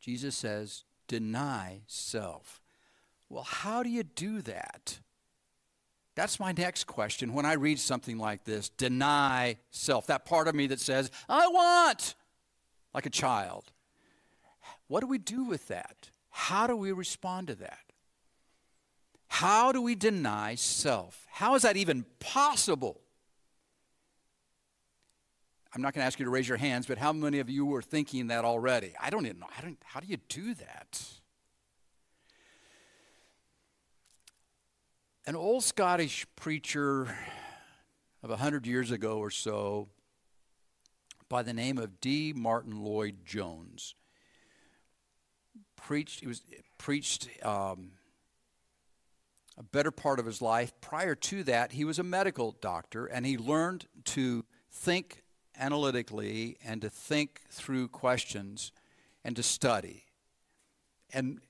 Jesus 0.00 0.34
says, 0.34 0.84
deny 1.06 1.82
self. 1.86 2.60
Well, 3.28 3.44
how 3.44 3.82
do 3.82 3.90
you 3.90 4.02
do 4.02 4.40
that? 4.42 5.00
That's 6.14 6.38
my 6.38 6.52
next 6.52 6.84
question 6.84 7.32
when 7.32 7.46
I 7.46 7.54
read 7.54 7.78
something 7.78 8.18
like 8.18 8.44
this 8.44 8.68
deny 8.68 9.56
self. 9.70 10.06
That 10.08 10.26
part 10.26 10.48
of 10.48 10.54
me 10.54 10.66
that 10.68 10.80
says, 10.80 11.10
I 11.28 11.48
want, 11.48 12.14
like 12.92 13.06
a 13.06 13.10
child. 13.10 13.72
What 14.88 15.00
do 15.00 15.06
we 15.06 15.18
do 15.18 15.44
with 15.44 15.68
that? 15.68 16.10
How 16.30 16.66
do 16.66 16.76
we 16.76 16.92
respond 16.92 17.46
to 17.48 17.54
that? 17.56 17.78
How 19.28 19.72
do 19.72 19.80
we 19.80 19.94
deny 19.94 20.54
self? 20.56 21.26
How 21.30 21.54
is 21.54 21.62
that 21.62 21.78
even 21.78 22.04
possible? 22.20 23.00
I'm 25.74 25.80
not 25.80 25.94
going 25.94 26.02
to 26.02 26.06
ask 26.06 26.18
you 26.18 26.26
to 26.26 26.30
raise 26.30 26.46
your 26.46 26.58
hands, 26.58 26.86
but 26.86 26.98
how 26.98 27.14
many 27.14 27.38
of 27.38 27.48
you 27.48 27.64
were 27.64 27.80
thinking 27.80 28.26
that 28.26 28.44
already? 28.44 28.92
I 29.00 29.08
don't 29.08 29.24
even 29.24 29.38
know. 29.38 29.46
I 29.56 29.62
don't, 29.62 29.78
how 29.82 30.00
do 30.00 30.06
you 30.06 30.18
do 30.28 30.52
that? 30.54 31.02
An 35.24 35.36
old 35.36 35.62
Scottish 35.62 36.26
preacher 36.34 37.02
of 38.24 38.30
100 38.30 38.66
years 38.66 38.90
ago 38.90 39.18
or 39.18 39.30
so 39.30 39.88
by 41.28 41.44
the 41.44 41.52
name 41.52 41.78
of 41.78 42.00
D. 42.00 42.32
Martyn 42.34 42.82
Lloyd 42.82 43.18
Jones 43.24 43.94
preached, 45.76 46.20
he 46.20 46.26
was 46.26 46.42
preached 46.76 47.28
um, 47.44 47.92
a 49.56 49.62
better 49.62 49.92
part 49.92 50.18
of 50.18 50.26
his 50.26 50.42
life. 50.42 50.72
Prior 50.80 51.14
to 51.14 51.44
that, 51.44 51.70
he 51.70 51.84
was 51.84 52.00
a 52.00 52.02
medical 52.02 52.56
doctor 52.60 53.06
and 53.06 53.24
he 53.24 53.38
learned 53.38 53.86
to 54.06 54.44
think 54.72 55.22
analytically 55.56 56.56
and 56.64 56.82
to 56.82 56.90
think 56.90 57.42
through 57.48 57.86
questions 57.86 58.72
and 59.22 59.36
to 59.36 59.44
study. 59.44 60.06
And 61.12 61.40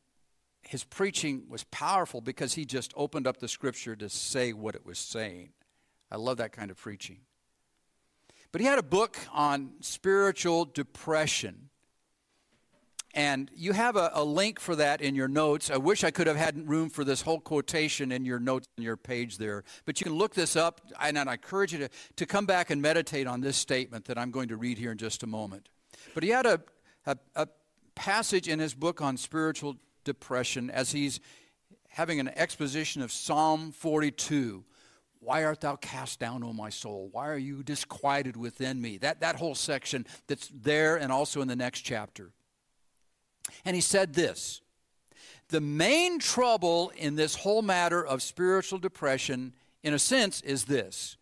his 0.73 0.85
preaching 0.85 1.43
was 1.51 1.65
powerful 1.65 2.23
because 2.23 2.55
he 2.55 2.65
just 2.65 2.95
opened 2.97 3.27
up 3.27 3.37
the 3.37 3.47
scripture 3.47 3.95
to 3.95 4.09
say 4.09 4.55
what 4.55 4.75
it 4.75 4.87
was 4.87 4.99
saying. 4.99 5.51
I 6.11 6.17
love 6.17 6.39
that 6.39 6.53
kind 6.53 6.71
of 6.71 6.79
preaching. 6.79 7.19
But 8.53 8.63
he 8.63 8.67
had 8.67 8.79
a 8.79 8.83
book 8.83 9.19
on 9.35 9.73
spiritual 9.81 10.65
depression. 10.65 11.69
And 13.13 13.51
you 13.55 13.73
have 13.73 13.97
a, 13.97 14.13
a, 14.15 14.25
link 14.25 14.59
for 14.59 14.75
that 14.77 15.03
in 15.03 15.15
your 15.15 15.29
notes. 15.29 15.71
I 15.71 15.77
wish 15.77 16.05
I 16.05 16.11
could 16.11 16.27
have 16.27 16.39
had 16.39 16.67
room 16.67 16.89
for 16.89 17.05
this 17.05 17.21
whole 17.21 17.41
quotation 17.41 18.11
in 18.11 18.25
your 18.25 18.41
notes 18.41 18.67
on 18.79 18.83
your 18.83 18.97
page 18.97 19.37
there. 19.37 19.65
But 19.85 20.01
you 20.01 20.07
can 20.07 20.15
look 20.15 20.35
this 20.35 20.57
up, 20.57 20.81
and 20.99 21.19
I 21.19 21.35
encourage 21.35 21.75
you 21.75 21.81
to, 21.81 21.91
to 22.17 22.25
come 22.25 22.47
back 22.47 22.71
and 22.71 22.81
meditate 22.81 23.27
on 23.27 23.43
this 23.43 23.59
statement 23.59 24.07
that 24.07 24.17
I'm 24.17 24.31
going 24.31 24.49
to 24.49 24.57
read 24.57 24.79
here 24.79 24.93
in 24.93 24.97
just 24.97 25.23
a 25.23 25.27
moment. 25.27 25.69
But 26.15 26.23
he 26.23 26.31
had 26.31 26.47
a, 26.47 26.63
a, 27.05 27.19
a 27.37 27.49
passage 27.95 28.49
in 28.49 28.59
his 28.59 28.73
book 28.73 29.03
on 29.03 29.19
spiritual 29.19 29.77
depression 30.05 30.71
as 30.71 30.93
he's 30.93 31.21
having 31.89 32.21
an 32.21 32.29
exposition 32.37 33.03
of 33.03 33.13
Psalm 33.13 33.73
42. 33.73 34.65
Why 35.21 35.45
art 35.45 35.61
thou 35.61 35.77
cast 35.77 36.19
down, 36.19 36.43
O 36.43 36.53
my 36.53 36.71
soul? 36.71 37.09
Why 37.13 37.29
are 37.29 37.39
you 37.39 37.63
disquieted 37.63 38.37
within 38.37 38.81
me? 38.81 38.99
That, 38.99 39.21
that 39.21 39.37
whole 39.37 39.55
section 39.55 40.07
that's 40.27 40.49
there 40.49 40.97
and 40.97 41.13
also 41.13 41.41
in 41.43 41.49
the 41.49 41.57
next 41.57 41.83
chapter. 41.83 42.33
And 43.65 43.77
he 43.77 43.83
said 43.83 44.15
this 44.15 44.63
The 45.49 45.61
main 45.61 46.19
trouble 46.19 46.91
in 46.97 47.15
this 47.15 47.37
whole 47.37 47.63
matter 47.63 48.05
of 48.05 48.23
spiritual 48.23 48.79
depression, 48.79 49.53
in 49.83 49.95
a 49.95 49.99
sense, 49.99 50.41
is 50.41 50.65
this 50.65 51.17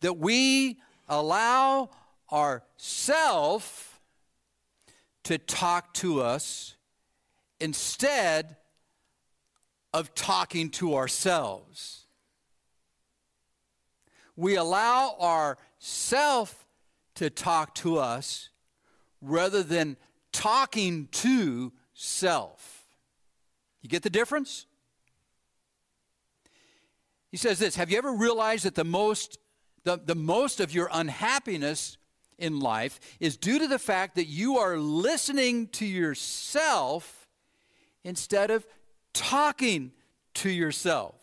that 0.00 0.16
we 0.18 0.80
allow 1.08 1.90
ourself 2.32 4.00
to 5.24 5.38
talk 5.38 5.92
to 5.94 6.22
us 6.22 6.76
instead 7.60 8.56
of 9.92 10.14
talking 10.14 10.70
to 10.70 10.94
ourselves. 10.94 12.06
We 14.36 14.56
allow 14.56 15.16
ourself 15.20 16.66
to 17.16 17.28
talk 17.28 17.74
to 17.76 17.98
us 17.98 18.48
rather 19.20 19.62
than 19.62 19.96
talking 20.32 21.08
to 21.12 21.72
self. 21.92 22.86
You 23.82 23.88
get 23.88 24.02
the 24.02 24.10
difference? 24.10 24.66
He 27.30 27.36
says 27.36 27.58
this 27.58 27.76
Have 27.76 27.90
you 27.90 27.98
ever 27.98 28.12
realized 28.12 28.64
that 28.64 28.74
the 28.74 28.84
most, 28.84 29.38
the, 29.84 30.00
the 30.02 30.14
most 30.14 30.60
of 30.60 30.72
your 30.72 30.88
unhappiness 30.92 31.98
in 32.38 32.60
life 32.60 32.98
is 33.20 33.36
due 33.36 33.58
to 33.58 33.68
the 33.68 33.78
fact 33.78 34.14
that 34.14 34.26
you 34.26 34.58
are 34.58 34.78
listening 34.78 35.66
to 35.68 35.84
yourself 35.84 37.19
instead 38.04 38.50
of 38.50 38.66
talking 39.12 39.92
to 40.34 40.50
yourself? 40.50 41.14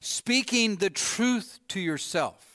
Speaking 0.00 0.76
the 0.76 0.90
truth 0.90 1.58
to 1.68 1.80
yourself. 1.80 2.46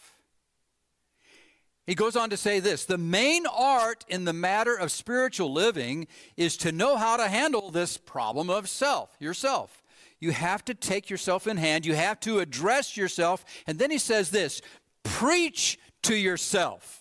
He 1.88 1.96
goes 1.96 2.16
on 2.16 2.30
to 2.30 2.38
say 2.38 2.60
this 2.60 2.86
the 2.86 2.98
main 2.98 3.46
art 3.46 4.06
in 4.08 4.24
the 4.24 4.34
matter 4.34 4.76
of 4.76 4.92
spiritual 4.92 5.52
living 5.52 6.08
is 6.38 6.56
to 6.58 6.72
know 6.72 6.96
how 6.96 7.18
to 7.18 7.28
handle 7.28 7.72
this 7.72 7.98
problem 7.98 8.50
of 8.50 8.70
self, 8.70 9.16
yourself. 9.20 9.82
You 10.20 10.32
have 10.32 10.64
to 10.66 10.76
take 10.76 11.10
yourself 11.10 11.48
in 11.48 11.58
hand, 11.58 11.86
you 11.86 11.96
have 11.96 12.20
to 12.22 12.40
address 12.40 12.96
yourself. 12.96 13.44
And 13.66 13.80
then 13.80 13.92
he 13.92 13.98
says 13.98 14.30
this 14.30 14.62
preach 15.04 15.80
to 16.04 16.16
yourself. 16.16 17.01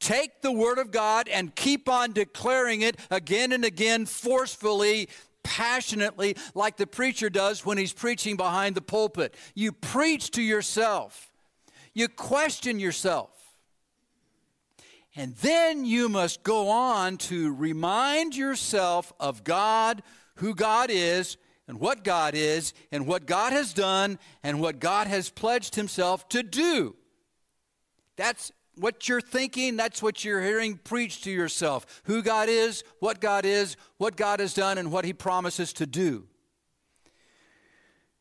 Take 0.00 0.42
the 0.42 0.52
word 0.52 0.78
of 0.78 0.90
God 0.90 1.28
and 1.28 1.54
keep 1.54 1.88
on 1.88 2.12
declaring 2.12 2.82
it 2.82 2.96
again 3.10 3.52
and 3.52 3.64
again, 3.64 4.06
forcefully, 4.06 5.08
passionately, 5.42 6.36
like 6.54 6.76
the 6.76 6.86
preacher 6.86 7.30
does 7.30 7.64
when 7.64 7.78
he's 7.78 7.92
preaching 7.92 8.36
behind 8.36 8.74
the 8.74 8.82
pulpit. 8.82 9.34
You 9.54 9.72
preach 9.72 10.30
to 10.32 10.42
yourself, 10.42 11.30
you 11.94 12.08
question 12.08 12.78
yourself. 12.78 13.30
And 15.16 15.34
then 15.36 15.84
you 15.84 16.08
must 16.08 16.44
go 16.44 16.68
on 16.68 17.16
to 17.16 17.52
remind 17.52 18.36
yourself 18.36 19.12
of 19.18 19.42
God, 19.42 20.02
who 20.36 20.54
God 20.54 20.90
is, 20.92 21.36
and 21.66 21.80
what 21.80 22.04
God 22.04 22.34
is, 22.36 22.72
and 22.92 23.04
what 23.04 23.26
God 23.26 23.52
has 23.52 23.72
done, 23.72 24.20
and 24.44 24.60
what 24.60 24.78
God 24.78 25.08
has 25.08 25.28
pledged 25.28 25.74
Himself 25.74 26.28
to 26.28 26.44
do. 26.44 26.94
That's 28.16 28.52
what 28.78 29.08
you're 29.08 29.20
thinking, 29.20 29.76
that's 29.76 30.02
what 30.02 30.24
you're 30.24 30.42
hearing 30.42 30.78
preached 30.78 31.24
to 31.24 31.30
yourself. 31.30 32.02
Who 32.04 32.22
God 32.22 32.48
is, 32.48 32.84
what 33.00 33.20
God 33.20 33.44
is, 33.44 33.76
what 33.98 34.16
God 34.16 34.40
has 34.40 34.54
done, 34.54 34.78
and 34.78 34.90
what 34.90 35.04
He 35.04 35.12
promises 35.12 35.72
to 35.74 35.86
do. 35.86 36.26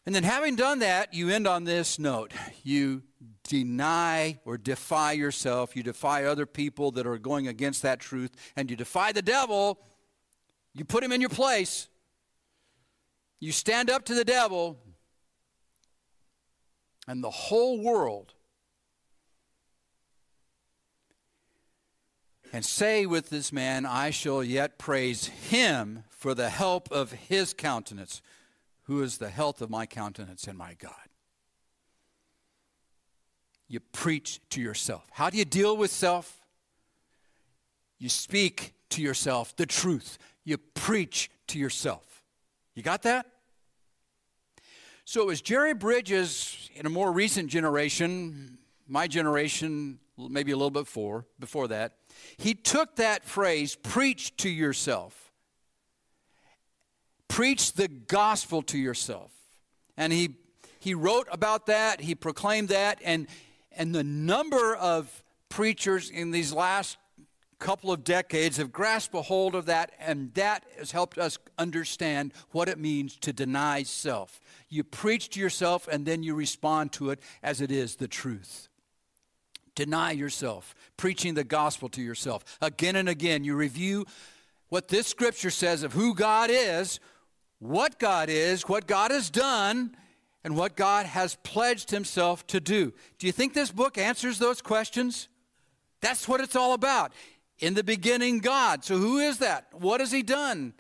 And 0.05 0.15
then, 0.15 0.23
having 0.23 0.55
done 0.55 0.79
that, 0.79 1.13
you 1.13 1.29
end 1.29 1.47
on 1.47 1.65
this 1.65 1.99
note. 1.99 2.33
You 2.63 3.03
deny 3.43 4.39
or 4.45 4.57
defy 4.57 5.13
yourself, 5.13 5.75
you 5.75 5.83
defy 5.83 6.25
other 6.25 6.45
people 6.45 6.91
that 6.91 7.07
are 7.07 7.17
going 7.17 7.47
against 7.47 7.81
that 7.81 7.99
truth, 7.99 8.31
and 8.55 8.69
you 8.69 8.75
defy 8.75 9.11
the 9.11 9.21
devil, 9.21 9.79
you 10.73 10.85
put 10.85 11.03
him 11.03 11.11
in 11.11 11.21
your 11.21 11.29
place, 11.29 11.87
you 13.39 13.51
stand 13.51 13.89
up 13.89 14.05
to 14.05 14.13
the 14.13 14.25
devil, 14.25 14.77
and 17.07 17.23
the 17.23 17.29
whole 17.29 17.81
world 17.81 18.33
and 22.53 22.65
say 22.65 23.05
with 23.05 23.29
this 23.29 23.51
man, 23.51 23.85
I 23.85 24.09
shall 24.09 24.43
yet 24.43 24.77
praise 24.77 25.27
him 25.27 26.03
for 26.09 26.33
the 26.33 26.49
help 26.49 26.91
of 26.91 27.11
his 27.11 27.53
countenance, 27.53 28.21
who 28.83 29.01
is 29.01 29.17
the 29.17 29.29
health 29.29 29.61
of 29.61 29.69
my 29.69 29.85
countenance 29.85 30.47
and 30.47 30.57
my 30.57 30.73
God 30.73 31.07
you 33.67 33.79
preach 33.79 34.39
to 34.49 34.61
yourself. 34.61 35.05
How 35.11 35.29
do 35.29 35.37
you 35.37 35.45
deal 35.45 35.75
with 35.75 35.91
self? 35.91 36.41
You 37.99 38.09
speak 38.09 38.73
to 38.89 39.01
yourself 39.01 39.55
the 39.55 39.65
truth. 39.65 40.17
You 40.43 40.57
preach 40.57 41.29
to 41.47 41.59
yourself. 41.59 42.23
You 42.75 42.83
got 42.83 43.01
that? 43.03 43.25
So 45.03 45.21
it 45.21 45.27
was 45.27 45.41
Jerry 45.41 45.73
Bridges 45.73 46.69
in 46.75 46.85
a 46.85 46.89
more 46.89 47.11
recent 47.11 47.49
generation, 47.49 48.57
my 48.87 49.07
generation, 49.07 49.99
maybe 50.17 50.51
a 50.51 50.57
little 50.57 50.69
bit 50.69 50.85
before, 50.85 51.25
before 51.39 51.67
that. 51.69 51.93
He 52.37 52.53
took 52.53 52.95
that 52.97 53.25
phrase, 53.25 53.75
preach 53.75 54.35
to 54.37 54.49
yourself. 54.49 55.31
Preach 57.27 57.73
the 57.73 57.87
gospel 57.87 58.61
to 58.63 58.77
yourself. 58.77 59.31
And 59.95 60.13
he 60.13 60.35
he 60.79 60.93
wrote 60.93 61.27
about 61.31 61.65
that, 61.65 62.01
he 62.01 62.15
proclaimed 62.15 62.69
that, 62.69 63.01
and 63.03 63.27
and 63.71 63.93
the 63.93 64.03
number 64.03 64.75
of 64.75 65.23
preachers 65.49 66.09
in 66.09 66.31
these 66.31 66.53
last 66.53 66.97
couple 67.59 67.91
of 67.91 68.03
decades 68.03 68.57
have 68.57 68.71
grasped 68.71 69.15
a 69.15 69.21
hold 69.21 69.55
of 69.55 69.65
that, 69.65 69.91
and 69.99 70.33
that 70.35 70.63
has 70.77 70.91
helped 70.91 71.17
us 71.17 71.37
understand 71.57 72.33
what 72.51 72.69
it 72.69 72.77
means 72.77 73.17
to 73.17 73.33
deny 73.33 73.83
self. 73.83 74.39
You 74.69 74.83
preach 74.83 75.29
to 75.31 75.39
yourself, 75.39 75.87
and 75.87 76.05
then 76.05 76.23
you 76.23 76.35
respond 76.35 76.91
to 76.93 77.09
it 77.09 77.19
as 77.41 77.61
it 77.61 77.71
is 77.71 77.95
the 77.95 78.07
truth. 78.07 78.66
Deny 79.77 80.11
yourself, 80.11 80.73
preaching 80.97 81.35
the 81.35 81.43
gospel 81.43 81.87
to 81.89 82.01
yourself. 82.01 82.43
Again 82.63 82.95
and 82.95 83.07
again, 83.07 83.43
you 83.43 83.55
review 83.55 84.07
what 84.69 84.87
this 84.87 85.05
scripture 85.05 85.51
says 85.51 85.83
of 85.83 85.93
who 85.93 86.15
God 86.15 86.49
is, 86.51 86.99
what 87.59 87.99
God 87.99 88.27
is, 88.27 88.67
what 88.67 88.87
God 88.87 89.11
has 89.11 89.29
done, 89.29 89.95
and 90.43 90.57
what 90.57 90.75
God 90.75 91.05
has 91.05 91.37
pledged 91.43 91.91
himself 91.91 92.47
to 92.47 92.59
do. 92.59 92.91
Do 93.19 93.27
you 93.27 93.31
think 93.31 93.53
this 93.53 93.71
book 93.71 93.99
answers 93.99 94.39
those 94.39 94.63
questions? 94.63 95.27
That's 96.01 96.27
what 96.27 96.41
it's 96.41 96.55
all 96.55 96.73
about. 96.73 97.11
In 97.59 97.75
the 97.75 97.83
beginning, 97.83 98.39
God. 98.39 98.83
So 98.83 98.97
who 98.97 99.19
is 99.19 99.37
that? 99.37 99.67
What 99.73 99.99
has 99.99 100.11
he 100.11 100.23
done? 100.23 100.73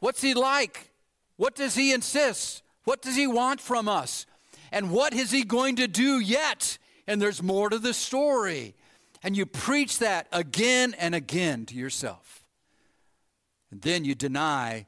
What's 0.00 0.22
he 0.22 0.34
like? 0.34 0.90
What 1.36 1.54
does 1.54 1.76
he 1.76 1.92
insist? 1.92 2.64
What 2.82 3.00
does 3.00 3.14
he 3.14 3.28
want 3.28 3.60
from 3.60 3.88
us? 3.88 4.26
And 4.72 4.90
what 4.90 5.14
is 5.14 5.30
he 5.30 5.44
going 5.44 5.76
to 5.76 5.86
do 5.86 6.18
yet? 6.18 6.78
And 7.10 7.20
there's 7.20 7.42
more 7.42 7.68
to 7.68 7.80
the 7.80 7.92
story. 7.92 8.76
And 9.24 9.36
you 9.36 9.44
preach 9.44 9.98
that 9.98 10.28
again 10.30 10.94
and 10.96 11.12
again 11.12 11.66
to 11.66 11.74
yourself. 11.74 12.44
And 13.72 13.82
then 13.82 14.04
you 14.04 14.14
deny 14.14 14.86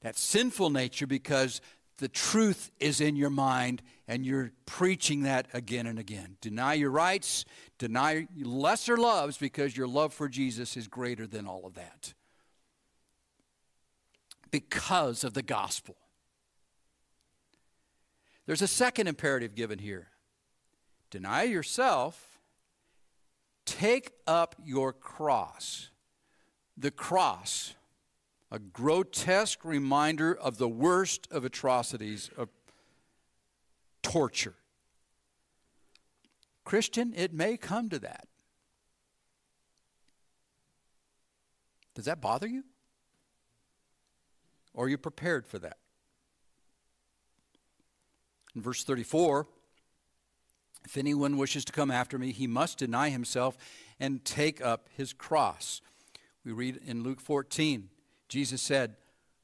that 0.00 0.16
sinful 0.16 0.70
nature 0.70 1.06
because 1.06 1.60
the 1.98 2.08
truth 2.08 2.70
is 2.80 3.02
in 3.02 3.16
your 3.16 3.28
mind 3.28 3.82
and 4.06 4.24
you're 4.24 4.52
preaching 4.64 5.24
that 5.24 5.46
again 5.52 5.86
and 5.86 5.98
again. 5.98 6.38
Deny 6.40 6.72
your 6.72 6.90
rights, 6.90 7.44
deny 7.76 8.26
lesser 8.34 8.96
loves 8.96 9.36
because 9.36 9.76
your 9.76 9.88
love 9.88 10.14
for 10.14 10.26
Jesus 10.26 10.74
is 10.74 10.88
greater 10.88 11.26
than 11.26 11.46
all 11.46 11.66
of 11.66 11.74
that. 11.74 12.14
Because 14.50 15.22
of 15.22 15.34
the 15.34 15.42
gospel. 15.42 15.96
There's 18.46 18.62
a 18.62 18.66
second 18.66 19.06
imperative 19.06 19.54
given 19.54 19.78
here 19.78 20.08
deny 21.10 21.44
yourself, 21.44 22.38
take 23.64 24.12
up 24.26 24.54
your 24.64 24.92
cross. 24.92 25.90
The 26.76 26.90
cross 26.90 27.74
a 28.50 28.58
grotesque 28.58 29.64
reminder 29.64 30.34
of 30.34 30.58
the 30.58 30.68
worst 30.68 31.28
of 31.30 31.44
atrocities 31.44 32.30
of 32.36 32.48
torture. 34.02 34.54
Christian, 36.64 37.12
it 37.14 37.32
may 37.32 37.56
come 37.56 37.88
to 37.90 37.98
that. 37.98 38.26
Does 41.94 42.06
that 42.06 42.20
bother 42.20 42.46
you? 42.46 42.64
Or 44.72 44.86
are 44.86 44.88
you 44.88 44.98
prepared 44.98 45.46
for 45.46 45.58
that? 45.58 45.78
In 48.54 48.62
verse 48.62 48.84
34, 48.84 49.46
if 50.88 50.96
anyone 50.96 51.36
wishes 51.36 51.66
to 51.66 51.72
come 51.72 51.90
after 51.90 52.18
me, 52.18 52.32
he 52.32 52.46
must 52.46 52.78
deny 52.78 53.10
himself 53.10 53.58
and 54.00 54.24
take 54.24 54.64
up 54.64 54.88
his 54.96 55.12
cross. 55.12 55.82
We 56.46 56.52
read 56.52 56.80
in 56.86 57.02
Luke 57.02 57.20
14 57.20 57.90
Jesus 58.26 58.62
said, 58.62 58.96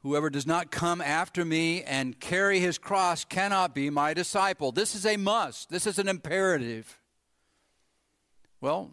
Whoever 0.02 0.30
does 0.30 0.46
not 0.46 0.70
come 0.70 1.02
after 1.02 1.44
me 1.44 1.82
and 1.82 2.18
carry 2.18 2.60
his 2.60 2.78
cross 2.78 3.24
cannot 3.24 3.74
be 3.74 3.88
my 3.90 4.14
disciple. 4.14 4.72
This 4.72 4.94
is 4.94 5.04
a 5.04 5.18
must, 5.18 5.68
this 5.68 5.86
is 5.86 5.98
an 5.98 6.08
imperative. 6.08 6.98
Well, 8.62 8.92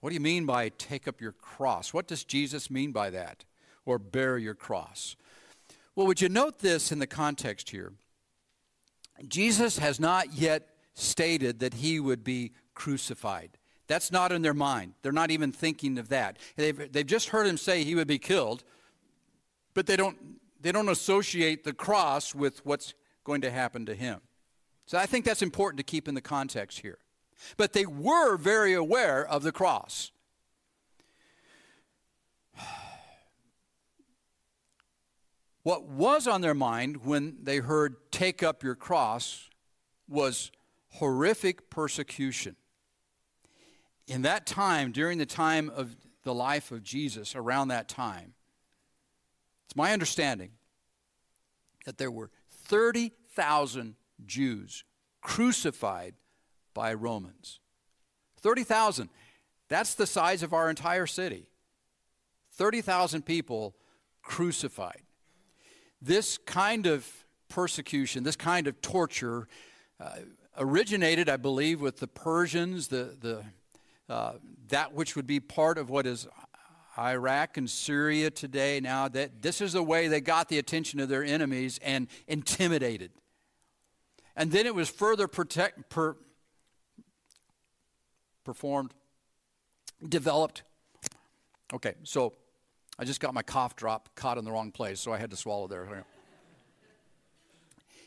what 0.00 0.10
do 0.10 0.14
you 0.14 0.20
mean 0.20 0.44
by 0.44 0.70
take 0.70 1.06
up 1.06 1.20
your 1.20 1.32
cross? 1.32 1.94
What 1.94 2.08
does 2.08 2.24
Jesus 2.24 2.68
mean 2.68 2.90
by 2.90 3.10
that? 3.10 3.44
Or 3.84 3.98
bear 4.00 4.38
your 4.38 4.54
cross? 4.54 5.14
Well, 5.94 6.08
would 6.08 6.20
you 6.20 6.28
note 6.28 6.58
this 6.58 6.90
in 6.90 6.98
the 6.98 7.06
context 7.06 7.70
here? 7.70 7.92
Jesus 9.28 9.78
has 9.78 10.00
not 10.00 10.32
yet 10.32 10.71
stated 10.94 11.60
that 11.60 11.74
he 11.74 12.00
would 12.00 12.24
be 12.24 12.52
crucified. 12.74 13.58
That's 13.86 14.12
not 14.12 14.32
in 14.32 14.42
their 14.42 14.54
mind. 14.54 14.94
They're 15.02 15.12
not 15.12 15.30
even 15.30 15.52
thinking 15.52 15.98
of 15.98 16.08
that. 16.08 16.38
They've, 16.56 16.90
they've 16.92 17.06
just 17.06 17.30
heard 17.30 17.46
him 17.46 17.56
say 17.56 17.84
he 17.84 17.94
would 17.94 18.06
be 18.06 18.18
killed 18.18 18.64
but 19.74 19.86
they 19.86 19.96
don't, 19.96 20.18
they 20.60 20.72
don't 20.72 20.88
associate 20.88 21.64
the 21.64 21.72
cross 21.72 22.34
with 22.34 22.64
what's 22.64 22.94
going 23.24 23.40
to 23.42 23.50
happen 23.50 23.86
to 23.86 23.94
him. 23.94 24.20
So 24.86 24.98
I 24.98 25.06
think 25.06 25.24
that's 25.24 25.42
important 25.42 25.78
to 25.78 25.84
keep 25.84 26.08
in 26.08 26.14
the 26.14 26.20
context 26.20 26.80
here. 26.80 26.98
But 27.56 27.72
they 27.72 27.86
were 27.86 28.36
very 28.36 28.74
aware 28.74 29.26
of 29.26 29.42
the 29.42 29.52
cross. 29.52 30.12
What 35.64 35.84
was 35.84 36.26
on 36.26 36.40
their 36.40 36.54
mind 36.54 37.04
when 37.04 37.36
they 37.40 37.58
heard, 37.58 37.94
Take 38.10 38.42
up 38.42 38.64
your 38.64 38.74
cross, 38.74 39.48
was 40.08 40.50
horrific 40.94 41.70
persecution. 41.70 42.56
In 44.06 44.22
that 44.22 44.46
time, 44.46 44.92
during 44.92 45.18
the 45.18 45.26
time 45.26 45.70
of 45.70 45.96
the 46.24 46.34
life 46.34 46.70
of 46.70 46.82
Jesus, 46.82 47.34
around 47.34 47.68
that 47.68 47.88
time, 47.88 48.34
it's 49.66 49.76
my 49.76 49.92
understanding 49.92 50.50
that 51.86 51.98
there 51.98 52.10
were 52.10 52.30
30,000 52.50 53.96
Jews 54.24 54.84
crucified 55.20 56.14
by 56.74 56.92
Romans. 56.94 57.60
30,000. 58.40 59.08
That's 59.68 59.94
the 59.94 60.06
size 60.06 60.42
of 60.42 60.52
our 60.52 60.68
entire 60.68 61.06
city. 61.06 61.46
30,000 62.52 63.24
people 63.24 63.74
crucified. 64.22 65.02
This 66.00 66.38
kind 66.38 66.86
of 66.86 67.08
persecution, 67.48 68.24
this 68.24 68.36
kind 68.36 68.66
of 68.66 68.80
torture, 68.80 69.48
uh, 70.00 70.16
originated, 70.58 71.28
I 71.28 71.36
believe, 71.36 71.80
with 71.80 71.98
the 71.98 72.06
Persians, 72.06 72.88
the, 72.88 73.16
the, 73.20 73.44
uh, 74.12 74.34
that 74.68 74.94
which 74.94 75.16
would 75.16 75.26
be 75.26 75.40
part 75.40 75.78
of 75.78 75.90
what 75.90 76.06
is 76.06 76.28
Iraq 76.98 77.56
and 77.56 77.68
Syria 77.68 78.30
today 78.30 78.80
now 78.80 79.08
that 79.08 79.40
this 79.40 79.60
is 79.60 79.72
the 79.72 79.82
way 79.82 80.08
they 80.08 80.20
got 80.20 80.48
the 80.48 80.58
attention 80.58 81.00
of 81.00 81.08
their 81.08 81.24
enemies 81.24 81.78
and 81.82 82.06
intimidated. 82.28 83.12
And 84.36 84.50
then 84.50 84.66
it 84.66 84.74
was 84.74 84.88
further 84.88 85.26
protect, 85.26 85.88
per, 85.88 86.16
performed, 88.44 88.92
developed. 90.06 90.62
Okay, 91.72 91.94
so 92.02 92.34
I 92.98 93.04
just 93.04 93.20
got 93.20 93.32
my 93.32 93.42
cough 93.42 93.76
drop 93.76 94.10
caught 94.14 94.36
in 94.36 94.44
the 94.44 94.52
wrong 94.52 94.70
place, 94.70 95.00
so 95.00 95.12
I 95.12 95.18
had 95.18 95.30
to 95.30 95.36
swallow 95.36 95.66
there. 95.66 96.04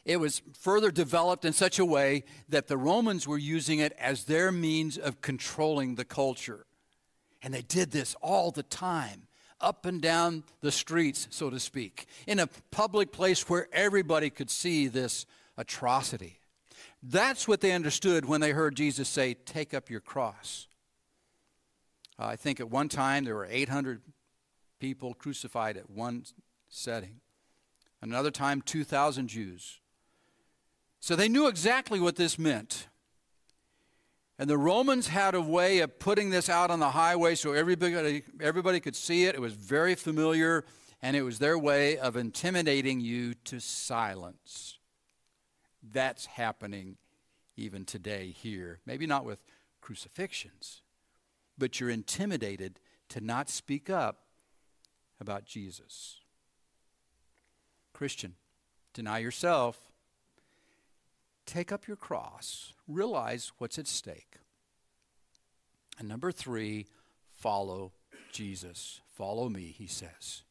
It 0.06 0.18
was 0.18 0.44
further 0.54 0.92
developed 0.92 1.46
in 1.46 1.54
such 1.54 1.80
a 1.80 1.86
way 1.86 2.24
that 2.48 2.68
the 2.68 2.78
Romans 2.78 3.28
were 3.28 3.40
using 3.40 3.80
it 3.80 3.92
as 3.94 4.26
their 4.26 4.52
means 4.52 4.98
of 4.98 5.22
controlling 5.22 5.96
the 5.96 6.06
culture. 6.06 6.68
And 7.42 7.54
they 7.54 7.64
did 7.64 7.92
this 7.92 8.16
all 8.22 8.52
the 8.52 8.64
time, 8.64 9.28
up 9.60 9.86
and 9.86 10.00
down 10.00 10.44
the 10.62 10.72
streets, 10.72 11.28
so 11.32 11.50
to 11.50 11.60
speak, 11.60 12.06
in 12.28 12.40
a 12.40 12.48
public 12.70 13.12
place 13.12 13.50
where 13.50 13.68
everybody 13.74 14.30
could 14.30 14.52
see 14.52 14.88
this 14.88 15.26
atrocity. 15.58 16.40
That's 17.02 17.48
what 17.48 17.62
they 17.62 17.72
understood 17.72 18.26
when 18.26 18.42
they 18.42 18.52
heard 18.52 18.76
Jesus 18.76 19.10
say, 19.10 19.34
Take 19.34 19.74
up 19.74 19.90
your 19.90 20.02
cross. 20.02 20.68
Uh, 22.20 22.26
I 22.26 22.36
think 22.36 22.60
at 22.60 22.70
one 22.70 22.90
time 22.90 23.26
there 23.26 23.36
were 23.36 23.48
800 23.50 24.02
people 24.80 25.16
crucified 25.16 25.78
at 25.78 25.90
one 25.90 26.26
setting. 26.70 27.22
Another 28.02 28.32
time, 28.32 28.62
2,000 28.62 29.28
Jews. 29.28 29.80
So 31.06 31.16
they 31.16 31.30
knew 31.30 31.46
exactly 31.46 32.00
what 32.00 32.16
this 32.16 32.40
meant. 32.40 32.88
And 34.40 34.50
the 34.50 34.58
Romans 34.58 35.08
had 35.08 35.36
a 35.36 35.40
way 35.40 35.82
of 35.82 36.00
putting 36.00 36.32
this 36.32 36.50
out 36.50 36.72
on 36.72 36.80
the 36.80 36.90
highway 36.90 37.36
so 37.36 37.54
everybody, 37.54 38.24
everybody 38.42 38.80
could 38.80 38.96
see 38.96 39.26
it. 39.26 39.36
It 39.36 39.40
was 39.40 39.54
very 39.54 39.94
familiar, 39.94 40.66
and 41.04 41.16
it 41.16 41.22
was 41.22 41.38
their 41.38 41.60
way 41.60 42.00
of 42.00 42.18
intimidating 42.18 43.02
you 43.02 43.36
to 43.44 43.60
silence. 43.60 44.80
That's 45.84 46.26
happening 46.26 46.98
even 47.56 47.86
today 47.86 48.32
here. 48.32 48.80
Maybe 48.84 49.06
not 49.06 49.26
with 49.26 49.44
crucifixions, 49.82 50.82
but 51.56 51.80
you're 51.80 51.92
intimidated 51.92 52.80
to 53.10 53.22
not 53.22 53.48
speak 53.48 53.92
up 53.92 54.22
about 55.22 55.46
Jesus. 55.46 56.22
Christian, 57.94 58.34
deny 58.96 59.20
yourself 59.20 59.92
take 61.46 61.72
up 61.72 61.88
your 61.88 61.98
cross, 61.98 62.74
realize 62.88 63.52
what's 63.58 63.78
at 63.78 63.88
stake. 63.88 64.38
And 65.98 66.10
number 66.10 66.32
three, 66.32 66.88
follow 67.32 67.94
Jesus. 68.32 69.02
Follow 69.14 69.50
me, 69.50 69.74
he 69.78 69.88
says. 69.88 70.44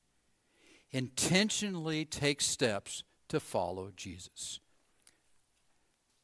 Intentionally 0.90 2.04
take 2.04 2.40
steps 2.40 3.02
to 3.28 3.40
follow 3.40 3.90
Jesus, 3.96 4.60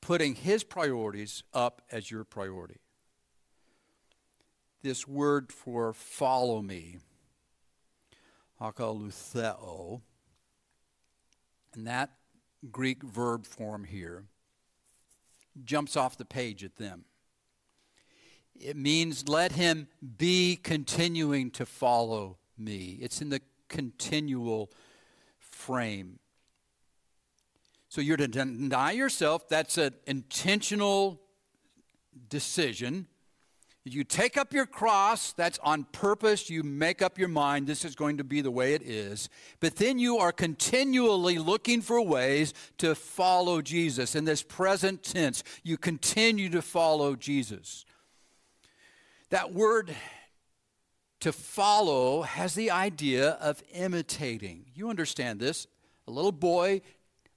putting 0.01 0.35
his 0.35 0.63
priorities 0.65 1.43
up 1.53 1.83
as 1.91 2.11
your 2.11 2.25
priority. 2.25 2.81
This 4.83 5.07
word 5.07 5.53
for 5.53 5.93
follow 5.93 6.63
me, 6.63 6.99
akoloutheo, 8.61 10.01
and 11.75 11.87
that 11.87 12.11
Greek 12.71 13.03
verb 13.03 13.47
form 13.47 13.85
here 13.85 14.25
jumps 15.64 15.96
off 15.96 16.16
the 16.16 16.25
page 16.25 16.64
at 16.64 16.77
them. 16.77 17.05
It 18.59 18.77
means 18.77 19.29
let 19.29 19.53
him 19.53 19.88
be 20.18 20.57
continuing 20.57 21.51
to 21.53 21.64
follow 21.64 22.38
me. 22.59 22.99
It's 23.01 23.23
in 23.23 23.31
the 23.31 23.40
continual 23.68 24.70
frame. 25.38 26.18
So 27.88 28.01
you're 28.01 28.18
to 28.18 28.29
deny 28.29 28.92
yourself. 28.92 29.49
That's 29.49 29.79
an 29.79 29.94
intentional 30.07 31.20
decision. 32.29 33.07
You 33.85 34.05
take 34.05 34.37
up 34.37 34.53
your 34.53 34.66
cross, 34.66 35.33
that's 35.33 35.59
on 35.61 35.85
purpose. 35.85 36.51
You 36.51 36.62
make 36.62 37.01
up 37.01 37.19
your 37.19 37.29
mind, 37.29 37.66
this 37.66 37.85
is 37.85 37.95
going 37.95 38.19
to 38.19 38.25
be 38.25 38.43
the 38.43 38.51
way 38.51 38.75
it 38.75 38.83
is. 38.83 39.31
But 39.59 39.77
then 39.77 39.99
you 39.99 40.19
are 40.19 40.33
continually 40.33 41.38
looking 41.38 41.81
for 41.81 42.01
ways 42.03 42.53
to 42.79 42.95
follow 42.95 43.62
Jesus. 43.62 44.14
In 44.14 44.27
this 44.27 44.43
present 44.43 45.03
tense, 45.03 45.43
you 45.62 45.79
continue 45.79 46.51
to 46.51 46.61
follow 46.61 47.16
Jesus. 47.16 47.87
That 49.31 49.55
word 49.55 49.95
to 51.21 51.33
follow 51.33 52.23
has 52.23 52.55
the 52.55 52.71
idea 52.71 53.31
of 53.40 53.62
imitating. 53.73 54.66
You 54.75 54.90
understand 54.90 55.40
this. 55.40 55.66
A 56.07 56.11
little 56.11 56.33
boy 56.33 56.83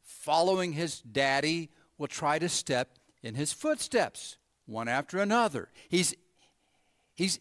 following 0.02 0.74
his 0.74 1.00
daddy 1.00 1.70
will 1.98 2.08
try 2.08 2.38
to 2.40 2.50
step 2.50 2.98
in 3.22 3.36
his 3.36 3.54
footsteps, 3.54 4.38
one 4.66 4.90
after 4.90 5.20
another. 5.20 5.70
He's 5.88 6.14
He's 7.16 7.40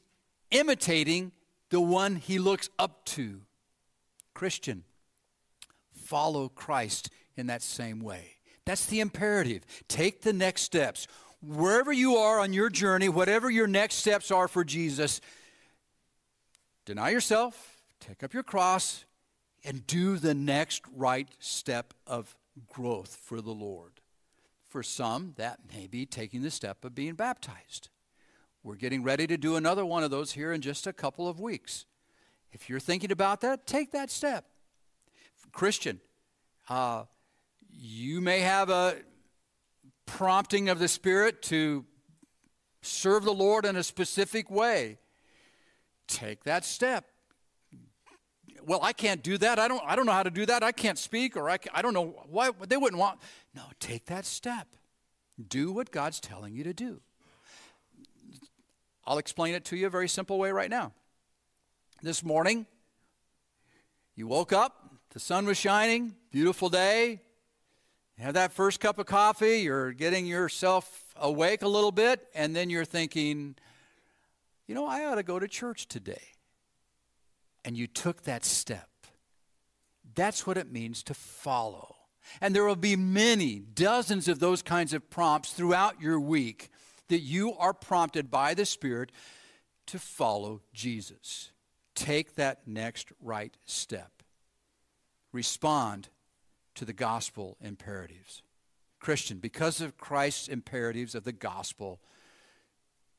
imitating 0.50 1.32
the 1.70 1.80
one 1.80 2.16
he 2.16 2.38
looks 2.38 2.68
up 2.78 3.04
to. 3.06 3.40
Christian, 4.34 4.84
follow 5.92 6.48
Christ 6.48 7.10
in 7.36 7.46
that 7.46 7.62
same 7.62 8.00
way. 8.00 8.36
That's 8.64 8.86
the 8.86 9.00
imperative. 9.00 9.64
Take 9.88 10.22
the 10.22 10.32
next 10.32 10.62
steps. 10.62 11.06
Wherever 11.40 11.92
you 11.92 12.16
are 12.16 12.38
on 12.38 12.52
your 12.52 12.70
journey, 12.70 13.08
whatever 13.08 13.50
your 13.50 13.66
next 13.66 13.96
steps 13.96 14.30
are 14.30 14.46
for 14.46 14.62
Jesus, 14.62 15.20
deny 16.84 17.10
yourself, 17.10 17.78
take 17.98 18.22
up 18.22 18.32
your 18.32 18.44
cross, 18.44 19.04
and 19.64 19.86
do 19.86 20.18
the 20.18 20.34
next 20.34 20.82
right 20.94 21.28
step 21.38 21.94
of 22.06 22.36
growth 22.68 23.18
for 23.24 23.40
the 23.40 23.52
Lord. 23.52 23.92
For 24.68 24.82
some, 24.82 25.34
that 25.36 25.60
may 25.74 25.86
be 25.86 26.06
taking 26.06 26.42
the 26.42 26.50
step 26.50 26.84
of 26.84 26.94
being 26.94 27.14
baptized. 27.14 27.88
We're 28.64 28.76
getting 28.76 29.02
ready 29.02 29.26
to 29.26 29.36
do 29.36 29.56
another 29.56 29.84
one 29.84 30.04
of 30.04 30.10
those 30.10 30.32
here 30.32 30.52
in 30.52 30.60
just 30.60 30.86
a 30.86 30.92
couple 30.92 31.26
of 31.26 31.40
weeks. 31.40 31.84
If 32.52 32.68
you're 32.68 32.80
thinking 32.80 33.10
about 33.10 33.40
that, 33.40 33.66
take 33.66 33.90
that 33.92 34.10
step. 34.10 34.44
Christian, 35.52 36.00
uh, 36.68 37.04
you 37.70 38.20
may 38.20 38.40
have 38.40 38.70
a 38.70 38.96
prompting 40.06 40.68
of 40.68 40.78
the 40.78 40.88
Spirit 40.88 41.42
to 41.42 41.84
serve 42.82 43.24
the 43.24 43.32
Lord 43.32 43.66
in 43.66 43.76
a 43.76 43.82
specific 43.82 44.50
way. 44.50 44.98
Take 46.06 46.44
that 46.44 46.64
step. 46.64 47.06
Well, 48.64 48.80
I 48.82 48.92
can't 48.92 49.22
do 49.22 49.38
that. 49.38 49.58
I 49.58 49.66
don't, 49.66 49.82
I 49.84 49.96
don't 49.96 50.06
know 50.06 50.12
how 50.12 50.22
to 50.22 50.30
do 50.30 50.46
that. 50.46 50.62
I 50.62 50.70
can't 50.70 50.98
speak, 50.98 51.36
or 51.36 51.50
I, 51.50 51.58
I 51.74 51.82
don't 51.82 51.94
know 51.94 52.22
why 52.28 52.50
they 52.68 52.76
wouldn't 52.76 53.00
want. 53.00 53.18
No, 53.54 53.62
take 53.80 54.06
that 54.06 54.24
step. 54.24 54.68
Do 55.48 55.72
what 55.72 55.90
God's 55.90 56.20
telling 56.20 56.54
you 56.54 56.62
to 56.62 56.72
do. 56.72 57.00
I'll 59.04 59.18
explain 59.18 59.54
it 59.54 59.64
to 59.66 59.76
you 59.76 59.86
a 59.86 59.90
very 59.90 60.08
simple 60.08 60.38
way 60.38 60.52
right 60.52 60.70
now. 60.70 60.92
This 62.02 62.22
morning, 62.22 62.66
you 64.14 64.26
woke 64.26 64.52
up, 64.52 64.94
the 65.10 65.20
sun 65.20 65.46
was 65.46 65.56
shining, 65.56 66.14
beautiful 66.30 66.68
day. 66.68 67.20
You 68.16 68.24
have 68.24 68.34
that 68.34 68.52
first 68.52 68.80
cup 68.80 68.98
of 68.98 69.06
coffee, 69.06 69.60
you're 69.60 69.92
getting 69.92 70.26
yourself 70.26 71.14
awake 71.16 71.62
a 71.62 71.68
little 71.68 71.92
bit, 71.92 72.28
and 72.34 72.54
then 72.54 72.70
you're 72.70 72.84
thinking, 72.84 73.56
you 74.66 74.74
know, 74.74 74.86
I 74.86 75.04
ought 75.04 75.16
to 75.16 75.22
go 75.22 75.38
to 75.38 75.48
church 75.48 75.88
today. 75.88 76.22
And 77.64 77.76
you 77.76 77.86
took 77.86 78.22
that 78.24 78.44
step. 78.44 78.88
That's 80.14 80.46
what 80.46 80.56
it 80.56 80.70
means 80.70 81.02
to 81.04 81.14
follow. 81.14 81.96
And 82.40 82.54
there 82.54 82.64
will 82.64 82.76
be 82.76 82.96
many, 82.96 83.58
dozens 83.60 84.28
of 84.28 84.38
those 84.38 84.62
kinds 84.62 84.92
of 84.92 85.10
prompts 85.10 85.52
throughout 85.52 86.00
your 86.00 86.20
week 86.20 86.70
that 87.08 87.20
you 87.20 87.54
are 87.54 87.74
prompted 87.74 88.30
by 88.30 88.54
the 88.54 88.66
Spirit 88.66 89.12
to 89.86 89.98
follow 89.98 90.60
Jesus. 90.72 91.50
Take 91.94 92.36
that 92.36 92.66
next 92.66 93.12
right 93.20 93.56
step. 93.64 94.22
Respond 95.32 96.08
to 96.74 96.84
the 96.84 96.92
gospel 96.92 97.56
imperatives. 97.60 98.42
Christian, 99.00 99.38
because 99.38 99.80
of 99.80 99.98
Christ's 99.98 100.48
imperatives 100.48 101.14
of 101.14 101.24
the 101.24 101.32
gospel, 101.32 102.00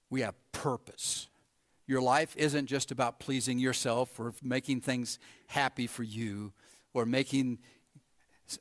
we 0.10 0.22
have 0.22 0.36
purpose. 0.52 1.28
Your 1.86 2.02
life 2.02 2.36
isn't 2.38 2.67
just 2.67 2.91
about 2.91 3.19
pleasing 3.19 3.60
yourself 3.60 4.19
or 4.19 4.34
making 4.41 4.82
things 4.82 5.19
happy 5.48 5.88
for 5.88 6.04
you 6.04 6.54
or 6.93 7.06
making. 7.06 7.60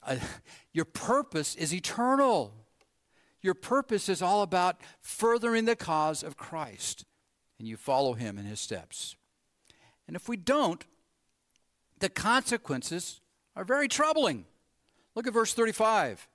Uh, 0.03 0.17
your 0.73 0.85
purpose 0.85 1.55
is 1.55 1.73
eternal. 1.73 2.55
Your 3.43 3.55
purpose 3.55 4.09
is 4.09 4.23
all 4.23 4.43
about 4.43 4.81
furthering 5.01 5.65
the 5.65 5.77
cause 5.77 6.23
of 6.23 6.37
Christ, 6.37 7.05
and 7.59 7.67
you 7.67 7.77
follow 7.77 8.15
him 8.15 8.39
in 8.39 8.45
his 8.45 8.61
steps. 8.61 9.17
And 10.07 10.17
if 10.17 10.29
we 10.29 10.37
don't, 10.37 10.85
the 11.99 12.09
consequences 12.09 13.21
are 13.57 13.65
very 13.65 13.89
troubling. 13.89 14.47
Look 15.15 15.27
at 15.27 15.33
verse 15.33 15.55
35. 15.55 16.29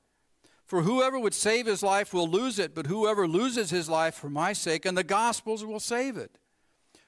For 0.65 0.81
whoever 0.81 1.17
would 1.17 1.33
save 1.33 1.65
his 1.65 1.81
life 1.81 2.13
will 2.13 2.27
lose 2.27 2.59
it, 2.59 2.75
but 2.75 2.87
whoever 2.87 3.25
loses 3.25 3.69
his 3.69 3.87
life 3.87 4.15
for 4.15 4.29
my 4.29 4.51
sake 4.51 4.85
and 4.85 4.97
the 4.97 5.03
gospel's 5.03 5.63
will 5.63 5.79
save 5.79 6.17
it. 6.17 6.37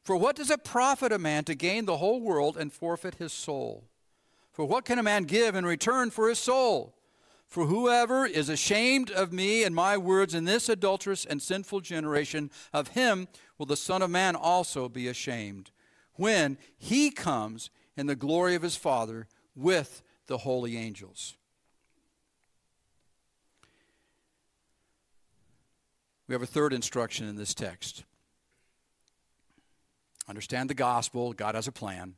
For 0.02 0.16
what 0.16 0.38
does 0.38 0.50
it 0.50 0.64
profit 0.64 1.12
a 1.12 1.20
man 1.20 1.44
to 1.44 1.56
gain 1.56 1.86
the 1.86 1.98
whole 1.98 2.22
world 2.22 2.56
and 2.56 2.72
forfeit 2.72 3.16
his 3.16 3.34
soul? 3.34 3.84
For 4.54 4.64
what 4.64 4.86
can 4.86 4.98
a 4.98 5.04
man 5.04 5.26
give 5.26 5.56
in 5.56 5.66
return 5.66 6.10
for 6.10 6.30
his 6.30 6.40
soul? 6.40 6.96
For 7.50 7.66
whoever 7.66 8.28
is 8.28 8.48
ashamed 8.48 9.10
of 9.10 9.34
me 9.34 9.64
and 9.64 9.74
my 9.74 9.98
words 9.98 10.36
in 10.36 10.46
this 10.46 10.70
adulterous 10.70 11.26
and 11.26 11.42
sinful 11.42 11.82
generation, 11.82 12.52
of 12.72 12.90
him 12.90 13.28
will 13.58 13.66
the 13.66 13.76
Son 13.76 14.04
of 14.04 14.12
Man 14.12 14.36
also 14.36 14.88
be 14.88 15.08
ashamed, 15.08 15.72
when 16.14 16.60
he 16.78 17.10
comes 17.10 17.72
in 17.98 18.06
the 18.06 18.16
glory 18.16 18.54
of 18.54 18.62
his 18.62 18.76
Father 18.76 19.28
with 19.56 20.04
the 20.28 20.38
holy 20.38 20.78
angels. 20.78 21.36
We 26.28 26.36
have 26.36 26.44
a 26.44 26.48
third 26.48 26.72
instruction 26.72 27.28
in 27.28 27.36
this 27.36 27.56
text. 27.56 28.04
Understand 30.28 30.70
the 30.70 30.76
gospel, 30.76 31.34
God 31.34 31.56
has 31.56 31.68
a 31.68 31.72
plan. 31.72 32.14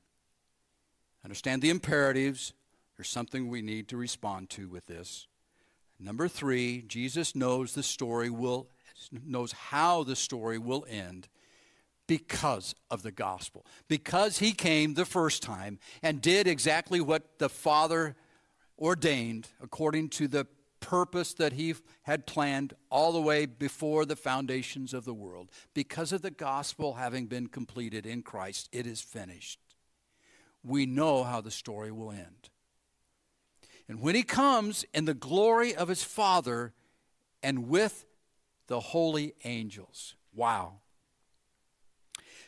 Understand 1.24 1.62
the 1.62 1.70
imperatives, 1.70 2.52
there's 3.02 3.10
something 3.10 3.48
we 3.48 3.64
need 3.64 3.88
to 3.88 3.98
respond 3.98 4.48
to 4.48 4.70
with 4.70 4.86
this. 4.86 5.26
Number 6.00 6.28
three, 6.28 6.84
Jesus 6.84 7.36
knows 7.36 7.74
the 7.74 7.82
story 7.82 8.30
will, 8.30 8.68
knows 9.26 9.54
how 9.54 10.04
the 10.04 10.16
story 10.16 10.60
will 10.60 10.86
end 10.88 11.28
because 12.06 12.76
of 12.92 13.02
the 13.02 13.12
gospel. 13.12 13.66
Because 13.88 14.38
he 14.38 14.52
came 14.52 14.94
the 14.94 15.06
first 15.06 15.42
time 15.42 15.80
and 16.04 16.22
did 16.22 16.46
exactly 16.46 17.02
what 17.02 17.40
the 17.40 17.50
Father 17.50 18.16
ordained 18.78 19.48
according 19.64 20.10
to 20.10 20.28
the 20.28 20.46
purpose 20.80 21.34
that 21.34 21.54
he 21.54 21.74
had 22.04 22.28
planned 22.28 22.76
all 22.92 23.12
the 23.14 23.20
way 23.20 23.48
before 23.48 24.06
the 24.06 24.16
foundations 24.16 24.94
of 24.94 25.06
the 25.06 25.14
world. 25.16 25.50
Because 25.74 26.12
of 26.12 26.22
the 26.22 26.30
gospel 26.30 26.94
having 26.94 27.26
been 27.26 27.48
completed 27.48 28.06
in 28.06 28.22
Christ, 28.22 28.70
it 28.72 28.86
is 28.86 29.02
finished. 29.02 29.58
We 30.64 30.86
know 30.86 31.24
how 31.24 31.42
the 31.42 31.50
story 31.50 31.92
will 31.92 32.12
end. 32.12 32.51
And 33.92 34.00
when 34.00 34.16
he 34.16 34.24
comes 34.24 34.86
in 34.94 35.04
the 35.04 35.14
glory 35.14 35.76
of 35.76 35.90
his 35.90 36.02
Father 36.02 36.72
and 37.44 37.68
with 37.68 38.06
the 38.68 38.80
holy 38.80 39.34
angels. 39.44 40.16
Wow. 40.34 40.76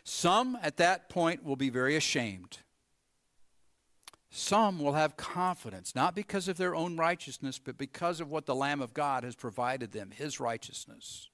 Some 0.05 0.57
at 0.61 0.77
that 0.77 1.09
point 1.09 1.43
will 1.43 1.57
be 1.57 1.69
very 1.69 1.97
ashamed. 1.97 2.59
Some 4.29 4.79
will 4.79 4.93
have 4.93 5.17
confidence, 5.17 5.93
not 5.93 6.15
because 6.15 6.47
of 6.47 6.55
their 6.55 6.73
own 6.73 6.95
righteousness, 6.95 7.59
but 7.59 7.77
because 7.77 8.21
of 8.21 8.31
what 8.31 8.45
the 8.45 8.55
Lamb 8.55 8.81
of 8.81 8.93
God 8.93 9.25
has 9.25 9.35
provided 9.35 9.91
them, 9.91 10.11
his 10.11 10.39
righteousness. 10.39 11.27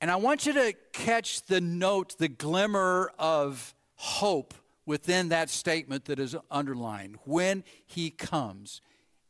And 0.00 0.12
I 0.12 0.16
want 0.16 0.46
you 0.46 0.52
to 0.52 0.74
catch 0.92 1.42
the 1.46 1.60
note, 1.60 2.18
the 2.18 2.28
glimmer 2.28 3.10
of 3.18 3.74
hope 3.96 4.54
within 4.84 5.28
that 5.28 5.50
statement 5.50 6.06
that 6.06 6.18
is 6.18 6.36
underlined 6.50 7.16
when 7.24 7.64
he 7.86 8.10
comes 8.10 8.80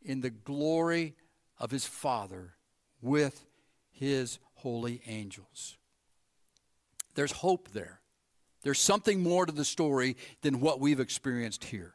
in 0.02 0.20
the 0.20 0.30
glory 0.30 1.14
of 1.58 1.70
his 1.70 1.84
Father 1.84 2.54
with 3.00 3.44
his 3.90 4.38
holy 4.54 5.02
angels. 5.06 5.76
There's 7.14 7.32
hope 7.32 7.70
there. 7.72 8.00
There's 8.62 8.80
something 8.80 9.22
more 9.22 9.44
to 9.44 9.52
the 9.52 9.64
story 9.64 10.16
than 10.40 10.60
what 10.60 10.80
we've 10.80 11.00
experienced 11.00 11.64
here. 11.64 11.94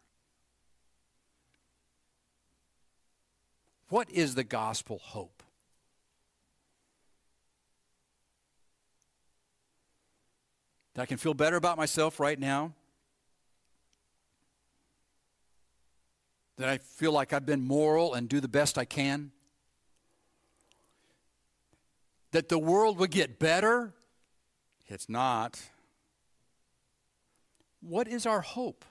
What 3.89 4.09
is 4.11 4.35
the 4.35 4.43
gospel 4.43 4.99
hope? 5.01 5.43
That 10.93 11.03
I 11.03 11.05
can 11.05 11.17
feel 11.17 11.33
better 11.33 11.55
about 11.55 11.77
myself 11.77 12.19
right 12.19 12.37
now. 12.37 12.73
That 16.57 16.69
I 16.69 16.77
feel 16.77 17.11
like 17.11 17.33
I've 17.33 17.45
been 17.45 17.61
moral 17.61 18.13
and 18.13 18.27
do 18.27 18.39
the 18.39 18.47
best 18.47 18.77
I 18.77 18.85
can. 18.85 19.31
that 22.31 22.49
the 22.49 22.59
world 22.59 22.97
would 22.99 23.11
get 23.11 23.39
better? 23.39 23.93
It's 24.87 25.09
not. 25.09 25.59
What 27.81 28.07
is 28.07 28.25
our 28.25 28.41
hope? 28.41 28.85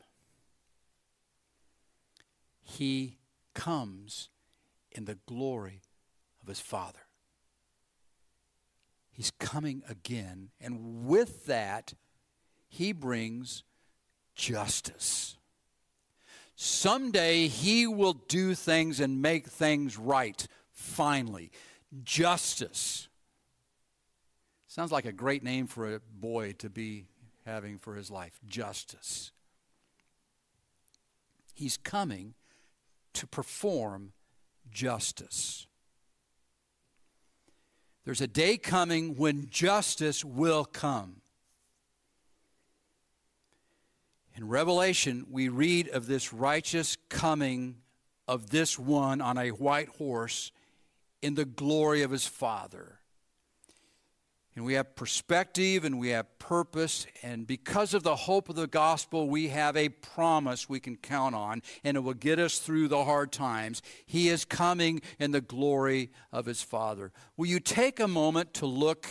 He 2.62 3.18
comes 3.54 4.28
in 4.90 5.04
the 5.04 5.18
glory 5.26 5.82
of 6.42 6.48
his 6.48 6.60
Father. 6.60 6.98
He's 9.10 9.30
coming 9.30 9.82
again, 9.88 10.50
and 10.60 11.06
with 11.06 11.46
that, 11.46 11.94
he 12.68 12.92
brings 12.92 13.62
justice. 14.34 15.35
Someday 16.56 17.48
he 17.48 17.86
will 17.86 18.14
do 18.14 18.54
things 18.54 18.98
and 18.98 19.20
make 19.20 19.46
things 19.46 19.98
right, 19.98 20.46
finally. 20.72 21.50
Justice. 22.02 23.08
Sounds 24.66 24.90
like 24.90 25.04
a 25.04 25.12
great 25.12 25.42
name 25.42 25.66
for 25.66 25.94
a 25.94 26.00
boy 26.00 26.52
to 26.58 26.70
be 26.70 27.04
having 27.44 27.78
for 27.78 27.94
his 27.94 28.10
life 28.10 28.40
justice. 28.46 29.32
He's 31.54 31.76
coming 31.76 32.34
to 33.12 33.26
perform 33.26 34.12
justice. 34.70 35.66
There's 38.04 38.20
a 38.20 38.26
day 38.26 38.56
coming 38.56 39.16
when 39.16 39.48
justice 39.50 40.24
will 40.24 40.64
come. 40.64 41.20
In 44.36 44.48
Revelation, 44.48 45.26
we 45.30 45.48
read 45.48 45.88
of 45.88 46.06
this 46.06 46.30
righteous 46.30 46.98
coming 47.08 47.76
of 48.28 48.50
this 48.50 48.78
one 48.78 49.22
on 49.22 49.38
a 49.38 49.48
white 49.48 49.88
horse 49.88 50.52
in 51.22 51.36
the 51.36 51.46
glory 51.46 52.02
of 52.02 52.10
his 52.10 52.26
Father. 52.26 53.00
And 54.54 54.66
we 54.66 54.74
have 54.74 54.94
perspective 54.94 55.84
and 55.84 55.98
we 55.98 56.10
have 56.10 56.38
purpose. 56.38 57.06
And 57.22 57.46
because 57.46 57.94
of 57.94 58.02
the 58.02 58.16
hope 58.16 58.50
of 58.50 58.56
the 58.56 58.66
gospel, 58.66 59.28
we 59.28 59.48
have 59.48 59.74
a 59.74 59.88
promise 59.88 60.68
we 60.68 60.80
can 60.80 60.96
count 60.96 61.34
on, 61.34 61.62
and 61.82 61.96
it 61.96 62.00
will 62.00 62.14
get 62.14 62.38
us 62.38 62.58
through 62.58 62.88
the 62.88 63.04
hard 63.04 63.32
times. 63.32 63.80
He 64.04 64.28
is 64.28 64.44
coming 64.44 65.00
in 65.18 65.30
the 65.30 65.40
glory 65.40 66.10
of 66.30 66.44
his 66.44 66.62
Father. 66.62 67.10
Will 67.38 67.46
you 67.46 67.60
take 67.60 68.00
a 68.00 68.08
moment 68.08 68.52
to 68.54 68.66
look 68.66 69.06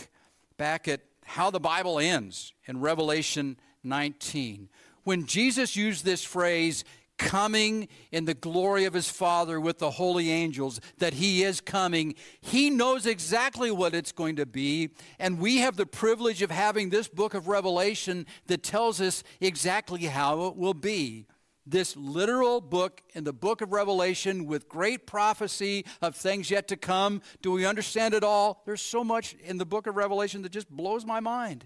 back 0.58 0.88
at 0.88 1.02
how 1.24 1.50
the 1.50 1.60
Bible 1.60 1.98
ends 1.98 2.54
in 2.66 2.80
Revelation 2.80 3.58
19? 3.84 4.70
When 5.06 5.26
Jesus 5.26 5.76
used 5.76 6.04
this 6.04 6.24
phrase, 6.24 6.84
coming 7.18 7.88
in 8.12 8.26
the 8.26 8.34
glory 8.34 8.86
of 8.86 8.94
his 8.94 9.10
Father 9.10 9.60
with 9.60 9.80
the 9.80 9.92
holy 9.92 10.32
angels, 10.32 10.82
that 10.98 11.14
he 11.14 11.44
is 11.44 11.62
coming. 11.62 12.16
He 12.42 12.70
knows 12.70 13.06
exactly 13.06 13.72
what 13.72 13.96
it's 13.96 14.12
going 14.12 14.36
to 14.38 14.46
be. 14.46 14.90
And 15.20 15.40
we 15.40 15.58
have 15.58 15.78
the 15.78 15.86
privilege 15.86 16.42
of 16.42 16.52
having 16.52 16.90
this 16.90 17.08
book 17.08 17.34
of 17.34 17.48
Revelation 17.48 18.26
that 18.48 18.64
tells 18.64 19.00
us 19.00 19.24
exactly 19.40 20.04
how 20.04 20.48
it 20.48 20.56
will 20.58 20.74
be. 20.74 21.26
This 21.68 21.96
literal 21.96 22.62
book 22.62 23.02
in 23.14 23.24
the 23.24 23.34
book 23.34 23.62
of 23.62 23.72
Revelation 23.72 24.46
with 24.46 24.70
great 24.70 25.08
prophecy 25.08 25.86
of 26.02 26.16
things 26.16 26.52
yet 26.52 26.68
to 26.68 26.78
come. 26.78 27.22
Do 27.42 27.52
we 27.52 27.66
understand 27.66 28.14
it 28.14 28.24
all? 28.24 28.62
There's 28.66 28.82
so 28.82 29.04
much 29.04 29.36
in 29.44 29.58
the 29.58 29.66
book 29.66 29.88
of 29.88 29.96
Revelation 29.96 30.44
that 30.44 30.52
just 30.52 30.70
blows 30.70 31.06
my 31.06 31.20
mind. 31.20 31.66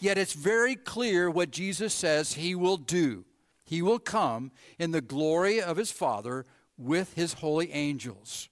Yet 0.00 0.18
it's 0.18 0.32
very 0.32 0.76
clear 0.76 1.30
what 1.30 1.50
Jesus 1.50 1.92
says 1.92 2.34
he 2.34 2.54
will 2.54 2.76
do. 2.76 3.24
He 3.64 3.82
will 3.82 3.98
come 3.98 4.52
in 4.78 4.92
the 4.92 5.00
glory 5.00 5.60
of 5.60 5.76
his 5.76 5.90
Father 5.90 6.46
with 6.76 7.14
his 7.14 7.34
holy 7.34 7.72
angels. 7.72 8.48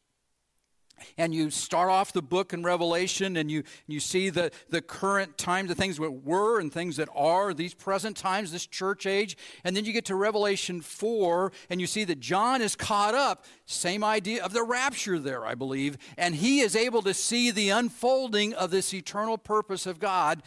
And 1.18 1.34
you 1.34 1.50
start 1.50 1.90
off 1.90 2.12
the 2.12 2.22
book 2.22 2.52
in 2.52 2.62
Revelation 2.62 3.36
and 3.36 3.50
you, 3.50 3.64
you 3.86 4.00
see 4.00 4.30
the, 4.30 4.50
the 4.70 4.80
current 4.80 5.36
times, 5.36 5.68
the 5.68 5.74
things 5.74 5.98
that 5.98 6.24
were 6.24 6.58
and 6.58 6.72
things 6.72 6.96
that 6.96 7.08
are, 7.14 7.52
these 7.52 7.74
present 7.74 8.16
times, 8.16 8.50
this 8.50 8.66
church 8.66 9.06
age. 9.06 9.36
And 9.62 9.76
then 9.76 9.84
you 9.84 9.92
get 9.92 10.06
to 10.06 10.14
Revelation 10.14 10.80
4 10.80 11.52
and 11.68 11.80
you 11.80 11.86
see 11.86 12.04
that 12.04 12.20
John 12.20 12.62
is 12.62 12.76
caught 12.76 13.14
up, 13.14 13.44
same 13.66 14.02
idea 14.02 14.42
of 14.42 14.52
the 14.52 14.62
rapture 14.62 15.18
there, 15.18 15.44
I 15.44 15.54
believe. 15.54 15.98
And 16.16 16.34
he 16.34 16.60
is 16.60 16.74
able 16.74 17.02
to 17.02 17.14
see 17.14 17.50
the 17.50 17.70
unfolding 17.70 18.54
of 18.54 18.70
this 18.70 18.94
eternal 18.94 19.36
purpose 19.36 19.86
of 19.86 19.98
God 19.98 20.42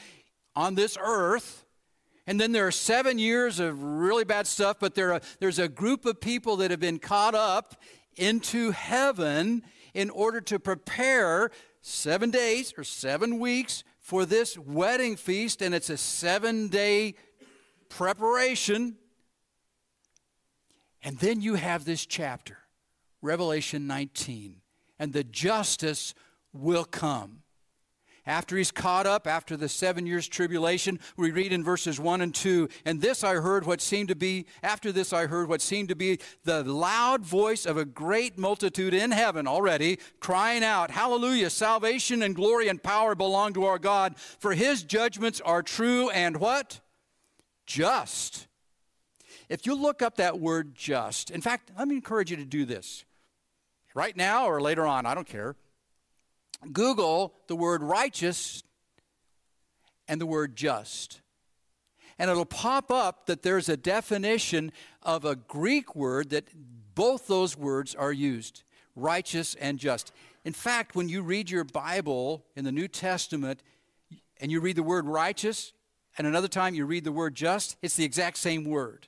on 0.55 0.75
this 0.75 0.97
earth 0.99 1.65
and 2.29 2.39
then 2.39 2.51
there 2.51 2.67
are 2.67 2.71
seven 2.71 3.17
years 3.17 3.59
of 3.59 3.81
really 3.81 4.23
bad 4.23 4.45
stuff, 4.45 4.77
but 4.79 4.93
there 4.93 5.13
are, 5.13 5.21
there's 5.39 5.57
a 5.57 5.67
group 5.67 6.05
of 6.05 6.21
people 6.21 6.57
that 6.57 6.69
have 6.69 6.79
been 6.79 6.99
caught 6.99 7.33
up 7.33 7.81
into 8.17 8.69
heaven 8.69 9.63
in 9.95 10.11
order 10.11 10.39
to 10.41 10.59
prepare 10.59 11.49
seven 11.81 12.29
days 12.29 12.71
or 12.77 12.83
seven 12.83 13.39
weeks 13.39 13.83
for 13.99 14.27
this 14.27 14.59
wedding 14.59 15.15
feast. 15.15 15.63
And 15.63 15.73
it's 15.73 15.89
a 15.89 15.97
seven 15.97 16.67
day 16.67 17.15
preparation. 17.89 18.97
And 21.01 21.17
then 21.17 21.41
you 21.41 21.55
have 21.55 21.83
this 21.83 22.05
chapter, 22.05 22.59
Revelation 23.23 23.87
19, 23.87 24.57
and 24.99 25.13
the 25.13 25.23
justice 25.23 26.13
will 26.53 26.85
come. 26.85 27.41
After 28.25 28.57
he's 28.57 28.71
caught 28.71 29.07
up, 29.07 29.27
after 29.27 29.57
the 29.57 29.69
seven 29.69 30.05
years 30.05 30.27
tribulation, 30.27 30.99
we 31.17 31.31
read 31.31 31.53
in 31.53 31.63
verses 31.63 31.99
1 31.99 32.21
and 32.21 32.33
2, 32.33 32.69
and 32.85 33.01
this 33.01 33.23
I 33.23 33.35
heard 33.35 33.65
what 33.65 33.81
seemed 33.81 34.09
to 34.09 34.15
be, 34.15 34.45
after 34.61 34.91
this 34.91 35.13
I 35.13 35.27
heard 35.27 35.49
what 35.49 35.61
seemed 35.61 35.89
to 35.89 35.95
be 35.95 36.19
the 36.43 36.63
loud 36.63 37.25
voice 37.25 37.65
of 37.65 37.77
a 37.77 37.85
great 37.85 38.37
multitude 38.37 38.93
in 38.93 39.11
heaven 39.11 39.47
already, 39.47 39.99
crying 40.19 40.63
out, 40.63 40.91
Hallelujah, 40.91 41.49
salvation 41.49 42.21
and 42.21 42.35
glory 42.35 42.67
and 42.67 42.81
power 42.81 43.15
belong 43.15 43.53
to 43.53 43.65
our 43.65 43.79
God, 43.79 44.17
for 44.17 44.53
his 44.53 44.83
judgments 44.83 45.41
are 45.41 45.63
true 45.63 46.09
and 46.09 46.37
what? 46.37 46.81
Just. 47.65 48.47
If 49.49 49.65
you 49.65 49.73
look 49.73 50.01
up 50.01 50.15
that 50.17 50.39
word 50.39 50.75
just, 50.75 51.31
in 51.31 51.41
fact, 51.41 51.71
let 51.77 51.87
me 51.87 51.95
encourage 51.95 52.29
you 52.29 52.37
to 52.37 52.45
do 52.45 52.65
this 52.65 53.05
right 53.95 54.15
now 54.15 54.45
or 54.45 54.61
later 54.61 54.85
on, 54.85 55.05
I 55.05 55.15
don't 55.15 55.27
care. 55.27 55.55
Google 56.71 57.33
the 57.47 57.55
word 57.55 57.81
righteous 57.81 58.63
and 60.07 60.19
the 60.19 60.25
word 60.25 60.55
just. 60.55 61.21
And 62.17 62.29
it'll 62.29 62.45
pop 62.45 62.91
up 62.91 63.27
that 63.27 63.43
there's 63.43 63.69
a 63.69 63.77
definition 63.77 64.71
of 65.01 65.23
a 65.23 65.35
Greek 65.35 65.95
word 65.95 66.31
that 66.31 66.49
both 66.95 67.27
those 67.27 67.57
words 67.57 67.95
are 67.95 68.11
used 68.11 68.63
righteous 68.95 69.55
and 69.55 69.79
just. 69.79 70.11
In 70.43 70.53
fact, 70.53 70.95
when 70.95 71.07
you 71.07 71.21
read 71.21 71.49
your 71.49 71.63
Bible 71.63 72.45
in 72.55 72.65
the 72.65 72.71
New 72.71 72.87
Testament 72.87 73.63
and 74.41 74.51
you 74.51 74.59
read 74.59 74.75
the 74.75 74.83
word 74.83 75.05
righteous, 75.05 75.73
and 76.17 76.27
another 76.27 76.47
time 76.47 76.75
you 76.75 76.85
read 76.85 77.03
the 77.05 77.11
word 77.11 77.35
just, 77.35 77.77
it's 77.81 77.95
the 77.95 78.03
exact 78.03 78.37
same 78.37 78.65
word. 78.65 79.07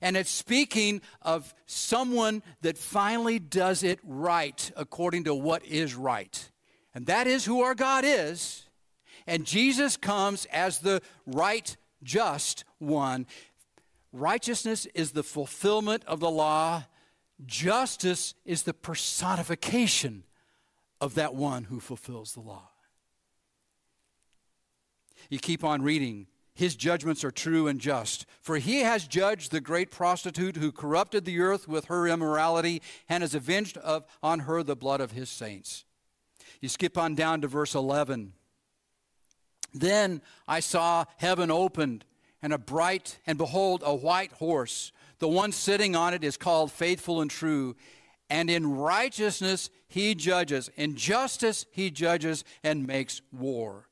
And 0.00 0.16
it's 0.16 0.30
speaking 0.30 1.00
of 1.20 1.54
someone 1.66 2.42
that 2.62 2.76
finally 2.76 3.38
does 3.38 3.84
it 3.84 4.00
right 4.02 4.72
according 4.76 5.24
to 5.24 5.34
what 5.34 5.64
is 5.64 5.94
right. 5.94 6.50
And 6.94 7.06
that 7.06 7.26
is 7.26 7.44
who 7.44 7.62
our 7.62 7.74
God 7.74 8.04
is. 8.06 8.66
And 9.26 9.44
Jesus 9.44 9.96
comes 9.96 10.46
as 10.46 10.80
the 10.80 11.00
right, 11.26 11.76
just 12.02 12.64
one. 12.78 13.26
Righteousness 14.12 14.86
is 14.94 15.12
the 15.12 15.22
fulfillment 15.22 16.04
of 16.06 16.20
the 16.20 16.30
law, 16.30 16.84
justice 17.46 18.34
is 18.44 18.64
the 18.64 18.74
personification 18.74 20.24
of 21.00 21.14
that 21.14 21.34
one 21.34 21.64
who 21.64 21.80
fulfills 21.80 22.34
the 22.34 22.40
law. 22.40 22.68
You 25.30 25.38
keep 25.38 25.64
on 25.64 25.82
reading. 25.82 26.26
His 26.54 26.76
judgments 26.76 27.24
are 27.24 27.30
true 27.30 27.66
and 27.66 27.80
just. 27.80 28.26
For 28.40 28.58
he 28.58 28.80
has 28.80 29.06
judged 29.08 29.50
the 29.50 29.60
great 29.60 29.90
prostitute 29.90 30.56
who 30.56 30.70
corrupted 30.70 31.24
the 31.24 31.40
earth 31.40 31.66
with 31.66 31.86
her 31.86 32.06
immorality 32.06 32.82
and 33.08 33.22
has 33.22 33.34
avenged 33.34 33.78
of, 33.78 34.04
on 34.22 34.40
her 34.40 34.62
the 34.62 34.76
blood 34.76 35.00
of 35.00 35.12
his 35.12 35.30
saints. 35.30 35.84
You 36.62 36.70
skip 36.70 36.96
on 36.96 37.14
down 37.14 37.42
to 37.42 37.48
verse 37.48 37.74
11. 37.74 38.32
Then 39.74 40.22
I 40.46 40.60
saw 40.60 41.04
heaven 41.18 41.50
opened, 41.50 42.04
and 42.40 42.52
a 42.52 42.58
bright, 42.58 43.18
and 43.26 43.36
behold, 43.36 43.82
a 43.84 43.94
white 43.94 44.32
horse. 44.32 44.92
The 45.18 45.28
one 45.28 45.52
sitting 45.52 45.94
on 45.94 46.14
it 46.14 46.24
is 46.24 46.36
called 46.36 46.72
Faithful 46.72 47.20
and 47.20 47.30
True. 47.30 47.76
And 48.30 48.48
in 48.48 48.76
righteousness 48.76 49.70
he 49.88 50.14
judges, 50.14 50.70
in 50.76 50.96
justice 50.96 51.66
he 51.72 51.90
judges 51.90 52.44
and 52.62 52.86
makes 52.86 53.20
war. 53.32 53.88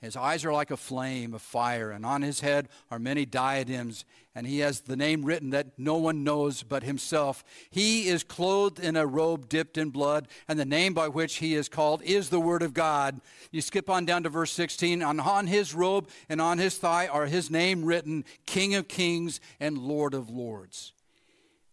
His 0.00 0.16
eyes 0.16 0.44
are 0.44 0.52
like 0.52 0.70
a 0.70 0.76
flame 0.76 1.34
of 1.34 1.42
fire, 1.42 1.90
and 1.90 2.06
on 2.06 2.22
his 2.22 2.40
head 2.40 2.68
are 2.88 3.00
many 3.00 3.26
diadems, 3.26 4.04
and 4.32 4.46
he 4.46 4.60
has 4.60 4.80
the 4.80 4.96
name 4.96 5.24
written 5.24 5.50
that 5.50 5.76
no 5.76 5.96
one 5.96 6.22
knows 6.22 6.62
but 6.62 6.84
himself. 6.84 7.42
He 7.70 8.08
is 8.08 8.22
clothed 8.22 8.78
in 8.78 8.94
a 8.94 9.04
robe 9.04 9.48
dipped 9.48 9.76
in 9.76 9.90
blood, 9.90 10.28
and 10.46 10.56
the 10.56 10.64
name 10.64 10.94
by 10.94 11.08
which 11.08 11.36
he 11.36 11.54
is 11.54 11.68
called 11.68 12.00
is 12.02 12.28
the 12.28 12.38
Word 12.38 12.62
of 12.62 12.74
God. 12.74 13.20
You 13.50 13.60
skip 13.60 13.90
on 13.90 14.04
down 14.04 14.22
to 14.22 14.28
verse 14.28 14.52
16. 14.52 15.02
And 15.02 15.20
on 15.20 15.48
his 15.48 15.74
robe 15.74 16.08
and 16.28 16.40
on 16.40 16.58
his 16.58 16.76
thigh 16.76 17.08
are 17.08 17.26
his 17.26 17.50
name 17.50 17.84
written 17.84 18.24
King 18.46 18.76
of 18.76 18.86
Kings 18.86 19.40
and 19.58 19.76
Lord 19.76 20.14
of 20.14 20.30
Lords. 20.30 20.92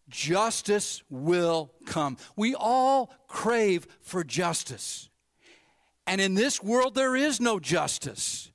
Justice 0.09 1.03
will 1.11 1.71
come. 1.85 2.17
We 2.35 2.55
all 2.55 3.13
crave 3.27 3.87
for 4.01 4.23
justice. 4.23 5.09
And 6.07 6.21
in 6.21 6.35
this 6.35 6.61
world, 6.61 6.95
there 6.95 7.15
is 7.15 7.39
no 7.39 7.59
justice. 7.59 8.51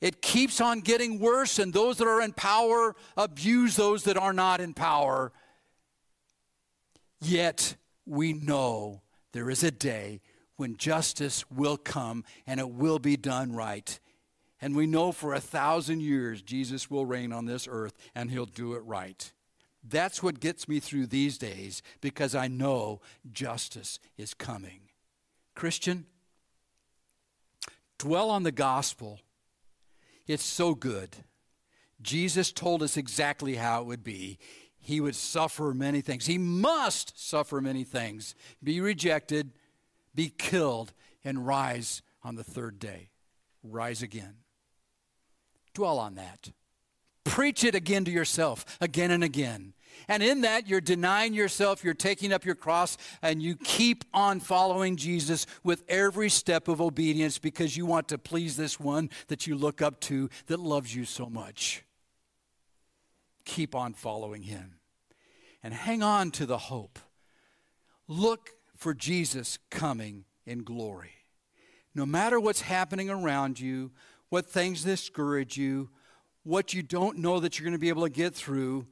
It 0.00 0.20
keeps 0.20 0.60
on 0.60 0.80
getting 0.80 1.18
worse, 1.18 1.58
and 1.58 1.72
those 1.72 1.98
that 1.98 2.06
are 2.06 2.20
in 2.20 2.32
power 2.32 2.94
abuse 3.16 3.76
those 3.76 4.04
that 4.04 4.16
are 4.16 4.32
not 4.32 4.60
in 4.60 4.74
power. 4.74 5.32
Yet 7.20 7.76
we 8.04 8.32
know 8.32 9.02
there 9.32 9.50
is 9.50 9.64
a 9.64 9.70
day 9.70 10.20
when 10.56 10.76
justice 10.76 11.48
will 11.50 11.76
come 11.76 12.24
and 12.46 12.60
it 12.60 12.70
will 12.70 12.98
be 12.98 13.16
done 13.16 13.52
right. 13.52 13.98
And 14.60 14.74
we 14.74 14.86
know 14.86 15.12
for 15.12 15.34
a 15.34 15.40
thousand 15.40 16.00
years 16.00 16.42
Jesus 16.42 16.90
will 16.90 17.06
reign 17.06 17.32
on 17.32 17.46
this 17.46 17.68
earth 17.70 17.94
and 18.14 18.30
he'll 18.30 18.46
do 18.46 18.74
it 18.74 18.84
right. 18.84 19.32
That's 19.88 20.22
what 20.22 20.40
gets 20.40 20.68
me 20.68 20.80
through 20.80 21.06
these 21.06 21.38
days 21.38 21.82
because 22.00 22.34
I 22.34 22.48
know 22.48 23.00
justice 23.32 23.98
is 24.16 24.34
coming. 24.34 24.80
Christian, 25.54 26.06
dwell 27.98 28.30
on 28.30 28.42
the 28.42 28.52
gospel. 28.52 29.20
It's 30.26 30.44
so 30.44 30.74
good. 30.74 31.16
Jesus 32.02 32.52
told 32.52 32.82
us 32.82 32.96
exactly 32.96 33.54
how 33.54 33.80
it 33.80 33.86
would 33.86 34.04
be. 34.04 34.38
He 34.78 35.00
would 35.00 35.16
suffer 35.16 35.72
many 35.74 36.00
things. 36.00 36.26
He 36.26 36.38
must 36.38 37.18
suffer 37.18 37.60
many 37.60 37.84
things, 37.84 38.34
be 38.62 38.80
rejected, 38.80 39.52
be 40.14 40.28
killed, 40.28 40.92
and 41.24 41.46
rise 41.46 42.02
on 42.22 42.36
the 42.36 42.44
third 42.44 42.78
day. 42.78 43.10
Rise 43.62 44.02
again. 44.02 44.36
Dwell 45.74 45.98
on 45.98 46.14
that. 46.14 46.52
Preach 47.24 47.64
it 47.64 47.74
again 47.74 48.04
to 48.04 48.10
yourself, 48.10 48.64
again 48.80 49.10
and 49.10 49.24
again. 49.24 49.74
And 50.08 50.22
in 50.22 50.42
that, 50.42 50.68
you're 50.68 50.80
denying 50.80 51.34
yourself, 51.34 51.82
you're 51.82 51.94
taking 51.94 52.32
up 52.32 52.44
your 52.44 52.54
cross, 52.54 52.96
and 53.22 53.42
you 53.42 53.56
keep 53.56 54.04
on 54.14 54.40
following 54.40 54.96
Jesus 54.96 55.46
with 55.64 55.82
every 55.88 56.28
step 56.28 56.68
of 56.68 56.80
obedience 56.80 57.38
because 57.38 57.76
you 57.76 57.86
want 57.86 58.08
to 58.08 58.18
please 58.18 58.56
this 58.56 58.78
one 58.78 59.10
that 59.28 59.46
you 59.46 59.56
look 59.56 59.82
up 59.82 60.00
to 60.02 60.28
that 60.46 60.60
loves 60.60 60.94
you 60.94 61.04
so 61.04 61.28
much. 61.28 61.82
Keep 63.44 63.74
on 63.74 63.94
following 63.94 64.42
him 64.42 64.74
and 65.62 65.74
hang 65.74 66.02
on 66.02 66.30
to 66.32 66.46
the 66.46 66.58
hope. 66.58 66.98
Look 68.08 68.50
for 68.76 68.94
Jesus 68.94 69.58
coming 69.70 70.24
in 70.44 70.62
glory. 70.62 71.12
No 71.94 72.06
matter 72.06 72.38
what's 72.38 72.60
happening 72.60 73.10
around 73.10 73.58
you, 73.58 73.90
what 74.28 74.46
things 74.48 74.84
discourage 74.84 75.56
you, 75.56 75.90
what 76.42 76.74
you 76.74 76.82
don't 76.82 77.18
know 77.18 77.40
that 77.40 77.58
you're 77.58 77.64
going 77.64 77.72
to 77.72 77.78
be 77.78 77.88
able 77.88 78.04
to 78.04 78.10
get 78.10 78.34
through, 78.34 78.86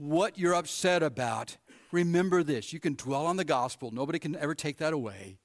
what 0.00 0.38
you're 0.38 0.54
upset 0.54 1.02
about, 1.02 1.58
remember 1.92 2.42
this. 2.42 2.72
You 2.72 2.80
can 2.80 2.94
dwell 2.94 3.26
on 3.26 3.36
the 3.36 3.44
gospel, 3.44 3.90
nobody 3.90 4.18
can 4.18 4.34
ever 4.36 4.54
take 4.54 4.78
that 4.78 4.92
away. 4.92 5.38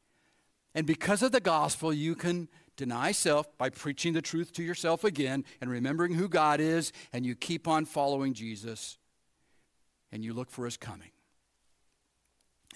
And 0.73 0.87
because 0.87 1.21
of 1.21 1.31
the 1.31 1.39
gospel, 1.39 1.93
you 1.93 2.15
can 2.15 2.49
deny 2.75 3.11
self 3.11 3.57
by 3.57 3.69
preaching 3.69 4.13
the 4.13 4.21
truth 4.21 4.51
to 4.53 4.63
yourself 4.63 5.03
again 5.03 5.45
and 5.61 5.69
remembering 5.69 6.13
who 6.13 6.27
God 6.27 6.59
is, 6.59 6.91
and 7.13 7.25
you 7.25 7.35
keep 7.35 7.67
on 7.67 7.85
following 7.85 8.33
Jesus 8.33 8.97
and 10.11 10.23
you 10.23 10.33
look 10.33 10.49
for 10.49 10.65
his 10.65 10.77
coming. 10.77 11.11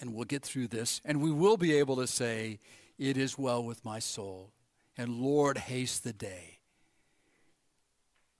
And 0.00 0.14
we'll 0.14 0.24
get 0.24 0.42
through 0.42 0.68
this, 0.68 1.00
and 1.04 1.22
we 1.22 1.30
will 1.30 1.58
be 1.58 1.74
able 1.74 1.96
to 1.96 2.06
say, 2.06 2.58
It 2.98 3.16
is 3.16 3.38
well 3.38 3.62
with 3.62 3.84
my 3.84 3.98
soul. 3.98 4.52
And 4.96 5.20
Lord, 5.20 5.56
haste 5.56 6.04
the 6.04 6.12
day 6.12 6.60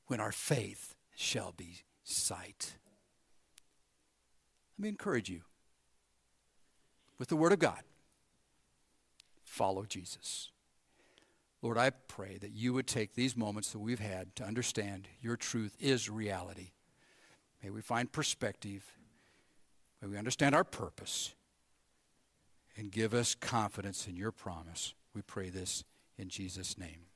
when 0.07 0.21
our 0.21 0.33
faith 0.33 0.95
shall 1.15 1.53
be 1.53 1.83
sight. 2.03 2.75
Let 4.81 4.85
me 4.85 4.89
encourage 4.89 5.29
you 5.29 5.43
with 7.19 7.29
the 7.29 7.37
Word 7.37 7.53
of 7.53 7.59
God 7.59 7.83
follow 9.45 9.85
Jesus. 9.85 10.53
Lord, 11.61 11.77
I 11.77 11.91
pray 11.91 12.39
that 12.39 12.53
you 12.53 12.73
would 12.73 12.87
take 12.87 13.13
these 13.15 13.37
moments 13.37 13.73
that 13.73 13.79
we've 13.79 14.01
had 14.01 14.35
to 14.37 14.45
understand 14.45 15.07
your 15.21 15.37
truth 15.37 15.77
is 15.79 16.09
reality. 16.09 16.71
May 17.63 17.69
we 17.69 17.83
find 17.83 18.11
perspective. 18.11 18.97
May 20.01 20.09
we 20.09 20.17
understand 20.17 20.55
our 20.55 20.65
purpose. 20.65 21.35
And 22.75 22.91
give 22.91 23.13
us 23.13 23.35
confidence 23.35 24.09
in 24.09 24.17
your 24.17 24.33
promise. 24.33 24.95
We 25.15 25.21
pray 25.21 25.51
this 25.51 25.85
in 26.17 26.31
Jesus' 26.31 26.79
name. 26.79 27.10